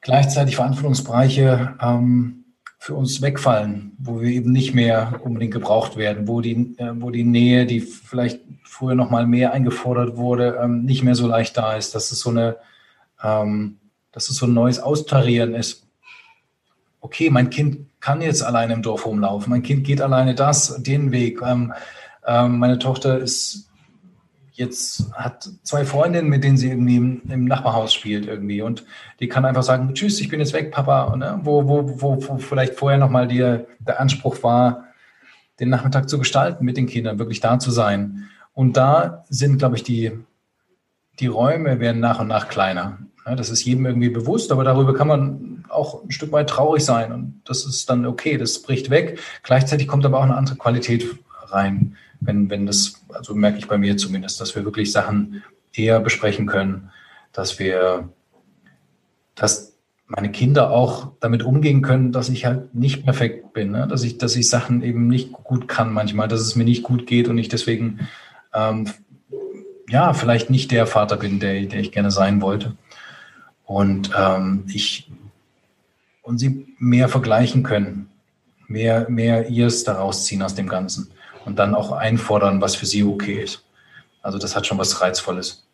[0.00, 2.44] gleichzeitig Verantwortungsbereiche ähm,
[2.78, 7.10] für uns wegfallen, wo wir eben nicht mehr unbedingt gebraucht werden, wo die, äh, wo
[7.10, 11.56] die Nähe, die vielleicht früher noch mal mehr eingefordert wurde, ähm, nicht mehr so leicht
[11.56, 12.56] da ist, dass es so eine,
[13.22, 13.78] ähm,
[14.12, 15.88] dass es so ein neues Austarieren ist.
[17.00, 21.10] Okay, mein Kind kann jetzt alleine im Dorf rumlaufen, mein Kind geht alleine das, den
[21.10, 21.42] Weg.
[21.42, 21.72] Ähm,
[22.24, 23.67] ähm, meine Tochter ist
[24.58, 28.84] jetzt hat zwei Freundinnen, mit denen sie irgendwie im, Nachbarhaus spielt irgendwie und
[29.20, 31.38] die kann einfach sagen, tschüss, ich bin jetzt weg, Papa, ne?
[31.44, 34.84] wo, wo, wo, wo vielleicht vorher nochmal der, der Anspruch war,
[35.60, 38.28] den Nachmittag zu gestalten mit den Kindern, wirklich da zu sein.
[38.52, 40.12] Und da sind, glaube ich, die,
[41.20, 42.98] die Räume werden nach und nach kleiner.
[43.24, 46.84] Ja, das ist jedem irgendwie bewusst, aber darüber kann man auch ein Stück weit traurig
[46.84, 49.20] sein und das ist dann okay, das bricht weg.
[49.42, 51.04] Gleichzeitig kommt aber auch eine andere Qualität
[51.52, 56.00] rein wenn, wenn das, also merke ich bei mir zumindest, dass wir wirklich Sachen eher
[56.00, 56.90] besprechen können,
[57.32, 58.08] dass wir,
[59.34, 59.74] dass
[60.06, 63.86] meine Kinder auch damit umgehen können, dass ich halt nicht perfekt bin, ne?
[63.86, 67.06] dass ich, dass ich Sachen eben nicht gut kann manchmal, dass es mir nicht gut
[67.06, 68.00] geht und ich deswegen
[68.54, 68.88] ähm,
[69.88, 72.74] ja vielleicht nicht der Vater bin, der, der ich gerne sein wollte.
[73.64, 75.10] Und ähm, ich
[76.22, 78.08] und sie mehr vergleichen können
[78.66, 81.10] mehr, mehr ihrs daraus ziehen aus dem Ganzen
[81.44, 83.64] und dann auch einfordern, was für sie okay ist.
[84.22, 85.68] Also das hat schon was Reizvolles.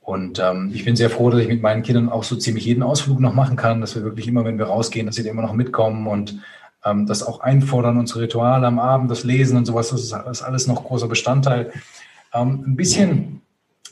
[0.00, 2.82] Und ähm, ich bin sehr froh, dass ich mit meinen Kindern auch so ziemlich jeden
[2.82, 5.52] Ausflug noch machen kann, dass wir wirklich immer, wenn wir rausgehen, dass sie immer noch
[5.52, 6.40] mitkommen und
[6.84, 10.66] ähm, das auch einfordern, unsere Rituale am Abend, das Lesen und sowas, das ist, alles
[10.66, 11.72] noch großer Bestandteil.
[12.32, 13.42] Ähm, ein bisschen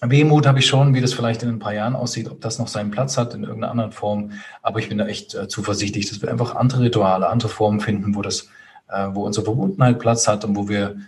[0.01, 2.69] Wehmut habe ich schon, wie das vielleicht in ein paar Jahren aussieht, ob das noch
[2.69, 4.33] seinen Platz hat in irgendeiner anderen Form.
[4.63, 8.15] Aber ich bin da echt äh, zuversichtlich, dass wir einfach andere Rituale, andere Formen finden,
[8.15, 8.49] wo das,
[8.89, 10.99] äh, wo unsere Verbundenheit Platz hat und wo wir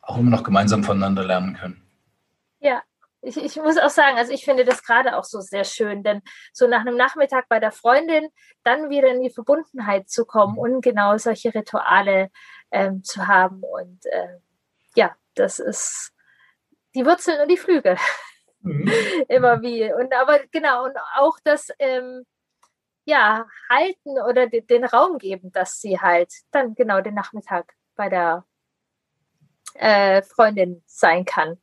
[0.00, 1.82] auch immer noch gemeinsam voneinander lernen können.
[2.60, 2.82] Ja,
[3.22, 6.22] ich, ich muss auch sagen, also ich finde das gerade auch so sehr schön, denn
[6.52, 8.28] so nach einem Nachmittag bei der Freundin
[8.64, 12.30] dann wieder in die Verbundenheit zu kommen und genau solche Rituale
[12.72, 13.62] ähm, zu haben.
[13.62, 14.38] Und äh,
[14.96, 16.12] ja, das ist
[16.96, 17.96] die Wurzeln und die Flügel.
[18.60, 18.90] Mhm.
[19.28, 19.92] Immer wie.
[19.92, 22.24] Und aber genau, und auch das ähm,
[23.04, 28.08] ja, halten oder de, den Raum geben, dass sie halt dann genau den Nachmittag bei
[28.08, 28.44] der
[29.74, 31.56] äh, Freundin sein kann.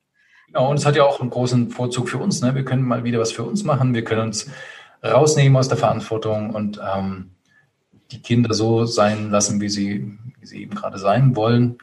[0.47, 2.41] Genau, und es hat ja auch einen großen Vorzug für uns.
[2.41, 2.55] Ne?
[2.55, 3.93] Wir können mal wieder was für uns machen.
[3.93, 4.49] Wir können uns
[5.03, 7.35] rausnehmen aus der Verantwortung und ähm,
[8.11, 11.77] die Kinder so sein lassen, wie sie, wie sie eben gerade sein wollen.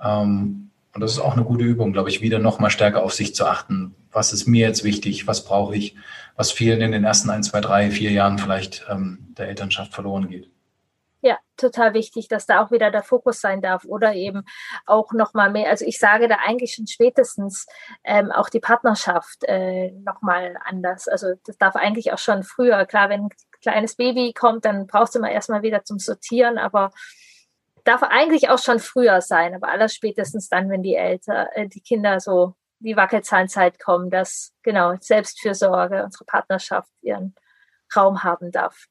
[0.00, 3.12] Ähm, und das ist auch eine gute Übung, glaube ich, wieder noch mal stärker auf
[3.12, 3.96] sich zu achten.
[4.14, 5.26] Was ist mir jetzt wichtig?
[5.26, 5.96] Was brauche ich?
[6.36, 10.28] Was vielen in den ersten ein, zwei, drei, vier Jahren vielleicht ähm, der Elternschaft verloren
[10.28, 10.50] geht.
[11.20, 14.44] Ja, total wichtig, dass da auch wieder der Fokus sein darf oder eben
[14.84, 15.70] auch nochmal mehr.
[15.70, 17.66] Also ich sage da eigentlich schon spätestens
[18.04, 21.08] ähm, auch die Partnerschaft äh, nochmal anders.
[21.08, 22.84] Also das darf eigentlich auch schon früher.
[22.84, 23.28] Klar, wenn ein
[23.62, 26.90] kleines Baby kommt, dann brauchst du mal erstmal wieder zum Sortieren, aber
[27.84, 31.80] darf eigentlich auch schon früher sein, aber aller spätestens dann, wenn die Eltern, äh, die
[31.80, 37.34] Kinder so die Wackelzahnzeit kommen, dass genau Selbstfürsorge, unsere Partnerschaft ihren
[37.94, 38.86] Raum haben darf.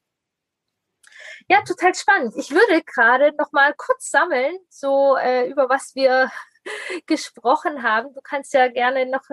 [1.48, 2.34] Ja, total spannend.
[2.36, 6.30] Ich würde gerade noch mal kurz sammeln, so äh, über was wir
[7.06, 8.12] gesprochen haben.
[8.14, 9.24] Du kannst ja gerne noch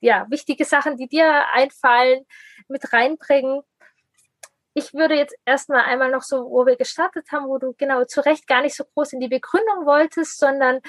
[0.00, 2.26] ja wichtige Sachen, die dir einfallen,
[2.68, 3.62] mit reinbringen.
[4.74, 8.24] Ich würde jetzt erstmal einmal noch so, wo wir gestartet haben, wo du genau zu
[8.24, 10.80] Recht gar nicht so groß in die Begründung wolltest, sondern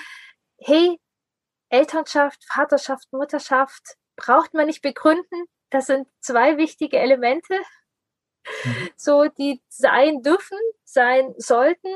[0.58, 1.00] hey,
[1.74, 5.46] Elternschaft, Vaterschaft, Mutterschaft braucht man nicht begründen.
[5.70, 7.56] Das sind zwei wichtige Elemente
[8.64, 8.90] Mhm.
[8.96, 11.90] so die sein dürfen, sein sollten.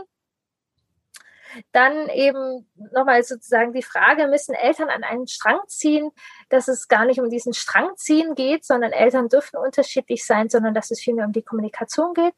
[1.71, 6.11] Dann eben nochmal sozusagen die Frage, müssen Eltern an einen Strang ziehen,
[6.49, 10.73] dass es gar nicht um diesen Strang ziehen geht, sondern Eltern dürfen unterschiedlich sein, sondern
[10.73, 12.35] dass es vielmehr um die Kommunikation geht.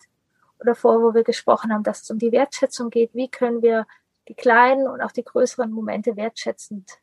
[0.60, 3.14] Oder vor, wo wir gesprochen haben, dass es um die Wertschätzung geht.
[3.16, 3.88] Wie können wir
[4.28, 7.00] die kleinen und auch die größeren Momente wertschätzend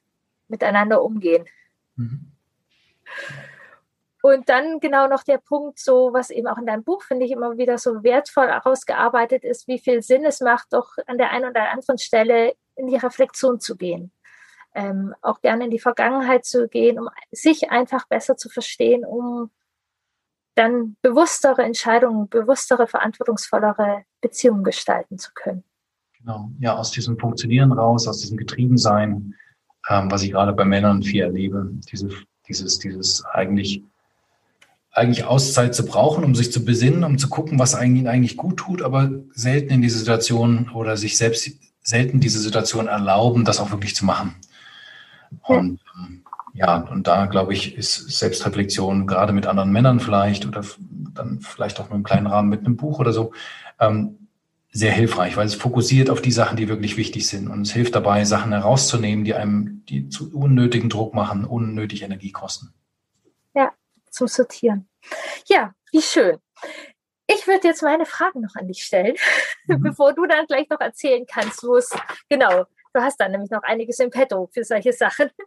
[0.49, 1.47] miteinander umgehen?
[1.97, 2.33] Mhm.
[4.23, 7.31] Und dann genau noch der Punkt, so was eben auch in deinem Buch, finde ich,
[7.31, 11.51] immer wieder so wertvoll herausgearbeitet ist, wie viel Sinn es macht, doch an der einen
[11.51, 14.11] oder anderen Stelle in die Reflexion zu gehen.
[14.75, 19.51] Ähm, auch gerne in die Vergangenheit zu gehen, um sich einfach besser zu verstehen, um
[20.57, 25.63] dann bewusstere Entscheidungen, bewusstere, verantwortungsvollere Beziehungen gestalten zu können.
[26.19, 29.35] Genau, ja, aus diesem Funktionieren raus, aus diesem Getriebensein,
[29.89, 32.09] ähm, was ich gerade bei Männern viel erlebe, diese,
[32.49, 33.83] dieses, dieses eigentlich
[34.97, 38.57] eigentlich Auszeit zu brauchen, um sich zu besinnen, um zu gucken, was ihnen eigentlich gut
[38.57, 41.51] tut, aber selten in diese Situation oder sich selbst
[41.83, 44.37] selten diese Situation erlauben, das auch wirklich zu machen.
[45.43, 46.23] Und ähm,
[46.55, 50.63] ja, und da glaube ich, ist Selbstreflexion gerade mit anderen Männern vielleicht oder
[51.13, 53.33] dann vielleicht auch nur im kleinen Rahmen mit einem Buch oder so
[53.79, 54.26] ähm,
[54.77, 57.95] sehr hilfreich, weil es fokussiert auf die Sachen, die wirklich wichtig sind und es hilft
[57.95, 62.75] dabei, Sachen herauszunehmen, die einem die zu unnötigen Druck machen, unnötig Energie kosten
[64.17, 64.89] zum Sortieren.
[65.47, 66.39] Ja, wie schön.
[67.29, 69.17] Ich würde jetzt meine Fragen noch an dich stellen,
[69.67, 69.83] mhm.
[69.83, 71.91] bevor du dann gleich noch erzählen kannst, wo es
[72.29, 72.65] genau.
[72.95, 75.31] Du hast dann nämlich noch einiges im Petto für solche Sachen.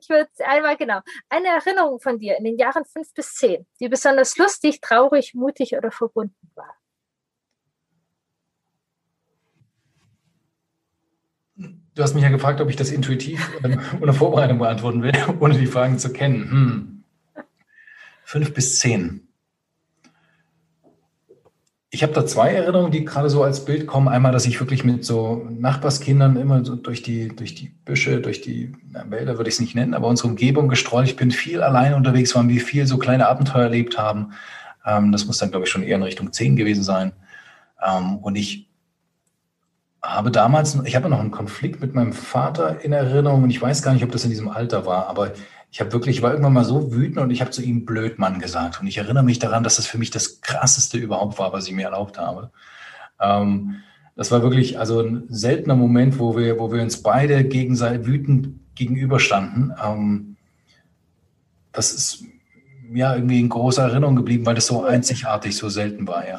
[0.00, 3.88] Ich würde einmal genau eine Erinnerung von dir in den Jahren fünf bis zehn, die
[3.88, 6.74] besonders lustig, traurig, mutig oder verbunden war.
[11.94, 15.58] Du hast mich ja gefragt, ob ich das intuitiv ähm, ohne Vorbereitung beantworten will, ohne
[15.58, 16.50] die Fragen zu kennen.
[16.50, 17.04] Hm.
[18.24, 19.20] Fünf bis zehn.
[21.90, 24.08] Ich habe da zwei Erinnerungen, die gerade so als Bild kommen.
[24.08, 28.40] Einmal, dass ich wirklich mit so Nachbarskindern immer so durch die, durch die Büsche, durch
[28.40, 31.06] die na, Wälder würde ich es nicht nennen, aber unsere Umgebung gestrollt.
[31.06, 34.32] Ich bin viel allein unterwegs, waren wir viel so kleine Abenteuer erlebt haben.
[34.84, 37.12] Ähm, das muss dann, glaube ich, schon eher in Richtung zehn gewesen sein.
[37.80, 38.66] Ähm, und ich
[40.04, 43.82] habe damals, ich habe noch einen Konflikt mit meinem Vater in Erinnerung und ich weiß
[43.82, 45.32] gar nicht, ob das in diesem Alter war, aber
[45.70, 48.38] ich habe wirklich, ich war irgendwann mal so wütend und ich habe zu ihm Blödmann
[48.38, 48.80] gesagt.
[48.80, 51.74] Und ich erinnere mich daran, dass das für mich das Krasseste überhaupt war, was ich
[51.74, 52.52] mir erlaubt habe.
[53.20, 53.76] Ähm,
[54.14, 58.76] das war wirklich also ein seltener Moment, wo wir, wo wir uns beide gegenseitig wütend
[58.76, 59.74] gegenüberstanden.
[59.84, 60.36] Ähm,
[61.72, 62.24] das ist
[62.92, 66.38] ja irgendwie in großer Erinnerung geblieben, weil das so einzigartig, so selten war, ja.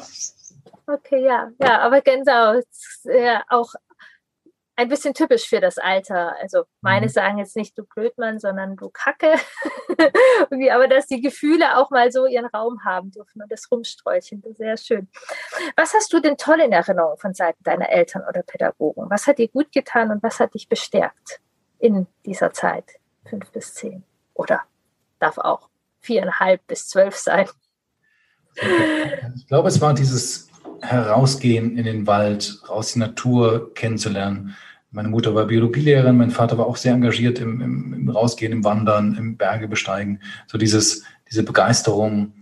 [0.86, 2.64] Okay, ja, ja, aber Gänsehaut,
[3.04, 3.74] ja, auch
[4.76, 6.36] ein bisschen typisch für das Alter.
[6.40, 7.10] Also meine mhm.
[7.10, 9.34] sagen jetzt nicht du Blödmann, sondern du Kacke.
[10.70, 14.52] aber dass die Gefühle auch mal so ihren Raum haben dürfen und das Rumsträuchen, das
[14.52, 15.08] ist sehr schön.
[15.76, 19.08] Was hast du denn toll in Erinnerung von Seiten deiner Eltern oder Pädagogen?
[19.08, 21.40] Was hat dir gut getan und was hat dich bestärkt
[21.78, 22.84] in dieser Zeit?
[23.24, 24.04] Fünf bis zehn.
[24.34, 24.62] Oder
[25.18, 25.70] darf auch
[26.00, 27.48] viereinhalb bis zwölf sein.
[29.34, 30.45] Ich glaube, es war dieses
[30.82, 34.54] Herausgehen in den Wald, raus die Natur kennenzulernen.
[34.90, 38.64] Meine Mutter war Biologielehrerin, mein Vater war auch sehr engagiert im, im, im Rausgehen, im
[38.64, 40.20] Wandern, im Berge besteigen.
[40.46, 42.32] So dieses, diese Begeisterung,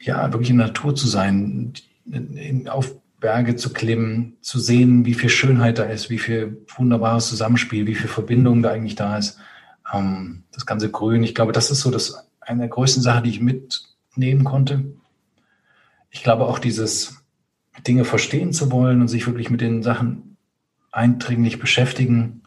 [0.00, 1.74] ja, wirklich in der Natur zu sein,
[2.10, 7.28] in, auf Berge zu klimmen, zu sehen, wie viel Schönheit da ist, wie viel wunderbares
[7.28, 9.38] Zusammenspiel, wie viel Verbindung da eigentlich da ist.
[9.92, 13.30] Ähm, das ganze Grün, ich glaube, das ist so das, eine der größten Sachen, die
[13.30, 14.84] ich mitnehmen konnte.
[16.12, 17.24] Ich glaube auch dieses
[17.86, 20.36] Dinge verstehen zu wollen und sich wirklich mit den Sachen
[20.92, 22.42] eindringlich beschäftigen,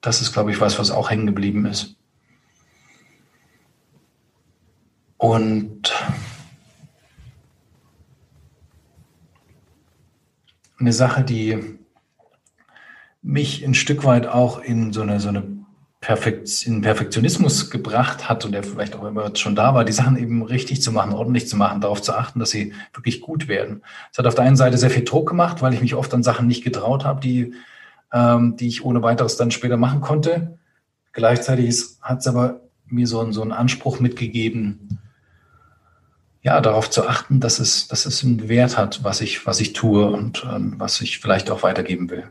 [0.00, 1.96] das ist, glaube ich, was, was auch hängen geblieben ist.
[5.18, 5.92] Und
[10.78, 11.78] eine Sache, die
[13.20, 15.57] mich ein Stück weit auch in so eine, so eine
[16.00, 20.16] Perfekt, in Perfektionismus gebracht hat und der vielleicht auch immer schon da war, die Sachen
[20.16, 23.82] eben richtig zu machen, ordentlich zu machen, darauf zu achten, dass sie wirklich gut werden.
[24.12, 26.22] Es hat auf der einen Seite sehr viel Druck gemacht, weil ich mich oft an
[26.22, 27.52] Sachen nicht getraut habe, die,
[28.12, 30.58] ähm, die ich ohne weiteres dann später machen konnte.
[31.12, 35.00] Gleichzeitig hat es aber mir so, so einen Anspruch mitgegeben,
[36.42, 39.72] ja, darauf zu achten, dass es, dass es einen Wert hat, was ich, was ich
[39.72, 42.28] tue und ähm, was ich vielleicht auch weitergeben will.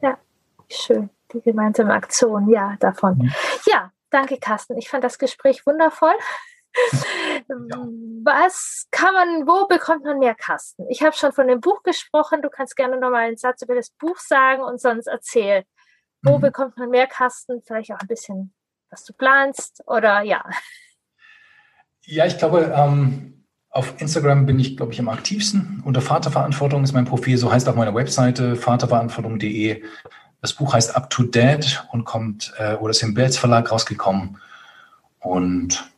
[0.00, 0.16] Ja,
[0.70, 3.18] schön die gemeinsame Aktion, ja, davon.
[3.18, 3.32] Mhm.
[3.66, 4.78] Ja, danke, Carsten.
[4.78, 6.14] Ich fand das Gespräch wundervoll.
[8.24, 10.86] Was kann man, wo bekommt man mehr Carsten?
[10.88, 12.42] Ich habe schon von dem Buch gesprochen.
[12.42, 15.64] Du kannst gerne nochmal einen Satz über das Buch sagen und sonst erzähl.
[16.22, 16.42] Wo mhm.
[16.42, 17.62] bekommt man mehr Carsten?
[17.64, 18.52] Vielleicht auch ein bisschen,
[18.90, 20.44] was du planst oder ja.
[22.06, 25.82] Ja, ich glaube, ähm, auf Instagram bin ich, glaube ich, am aktivsten.
[25.84, 29.82] Unter Vaterverantwortung ist mein Profil, so heißt auch meine Webseite, vaterverantwortung.de.
[30.44, 34.36] Das Buch heißt Up to Date und kommt äh, oder ist im Belz Verlag rausgekommen.
[35.20, 35.90] Und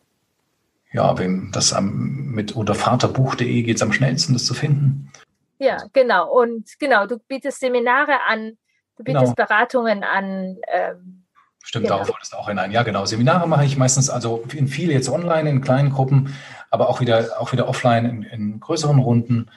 [0.93, 5.11] ja, wem das am, mit unter vaterbuch.de geht es am schnellsten, das zu finden.
[5.59, 6.31] Ja, genau.
[6.31, 8.57] Und genau, du bietest Seminare an,
[8.97, 9.49] du bietest genau.
[9.49, 10.59] Beratungen an.
[10.73, 11.25] Ähm,
[11.65, 11.97] Stimmt, genau.
[11.97, 12.71] darauf wolltest du auch hinein.
[12.71, 13.05] Ja, genau.
[13.05, 16.37] Seminare mache ich meistens, also in viel jetzt online, in kleinen Gruppen,
[16.71, 19.51] aber auch wieder, auch wieder offline in, in größeren Runden.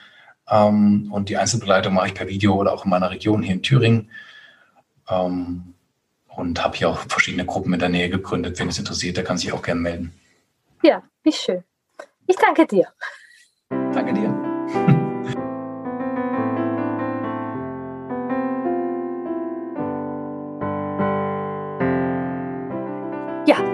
[0.48, 3.62] Ähm, und die Einzelbegleitung mache ich per Video oder auch in meiner Region hier in
[3.62, 4.10] Thüringen.
[5.10, 5.74] Ähm,
[6.36, 8.58] und habe hier auch verschiedene Gruppen in der Nähe gegründet.
[8.58, 10.12] Wenn es interessiert, der kann sich auch gerne melden.
[10.82, 11.64] Ja, wie schön.
[12.26, 12.86] Ich danke dir.
[13.68, 14.49] Danke dir.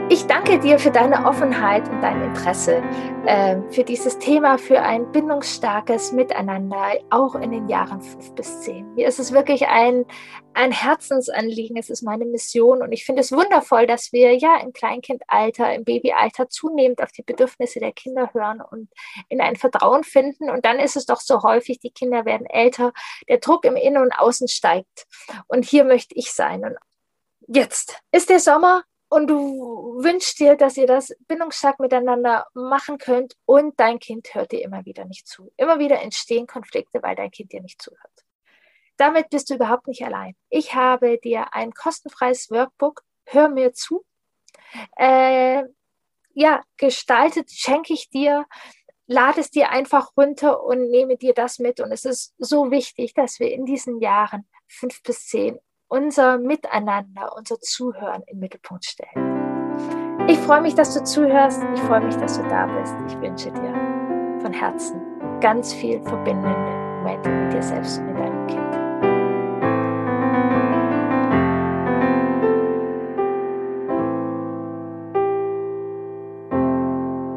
[0.09, 2.81] Ich danke dir für deine Offenheit und dein Interesse
[3.27, 8.95] äh, für dieses Thema, für ein bindungsstarkes Miteinander, auch in den Jahren fünf bis zehn.
[8.95, 10.07] Mir ist es wirklich ein,
[10.55, 14.73] ein Herzensanliegen, es ist meine Mission und ich finde es wundervoll, dass wir ja im
[14.73, 18.89] Kleinkindalter, im Babyalter zunehmend auf die Bedürfnisse der Kinder hören und
[19.29, 20.51] in ein Vertrauen finden.
[20.51, 22.93] Und dann ist es doch so häufig, die Kinder werden älter,
[23.29, 25.07] der Druck im Innen und Außen steigt.
[25.49, 26.65] Und hier möchte ich sein.
[26.65, 26.77] Und
[27.49, 33.37] jetzt ist der Sommer, und du wünschst dir, dass ihr das bindungsstark miteinander machen könnt
[33.45, 35.53] und dein Kind hört dir immer wieder nicht zu.
[35.57, 38.25] Immer wieder entstehen Konflikte, weil dein Kind dir nicht zuhört.
[38.97, 40.35] Damit bist du überhaupt nicht allein.
[40.49, 44.05] Ich habe dir ein kostenfreies Workbook, hör mir zu,
[44.97, 45.63] äh,
[46.35, 48.47] ja, gestaltet, schenke ich dir,
[49.07, 51.81] lade es dir einfach runter und nehme dir das mit.
[51.81, 55.59] Und es ist so wichtig, dass wir in diesen Jahren fünf bis zehn
[55.89, 60.27] unser Miteinander, unser Zuhören im Mittelpunkt stellen.
[60.29, 61.63] Ich freue mich, dass du zuhörst.
[61.75, 62.95] Ich freue mich, dass du da bist.
[63.09, 63.73] Ich wünsche dir
[64.41, 65.01] von Herzen
[65.41, 68.86] ganz viel verbindende Momente mit dir selbst und mit deinem Kind.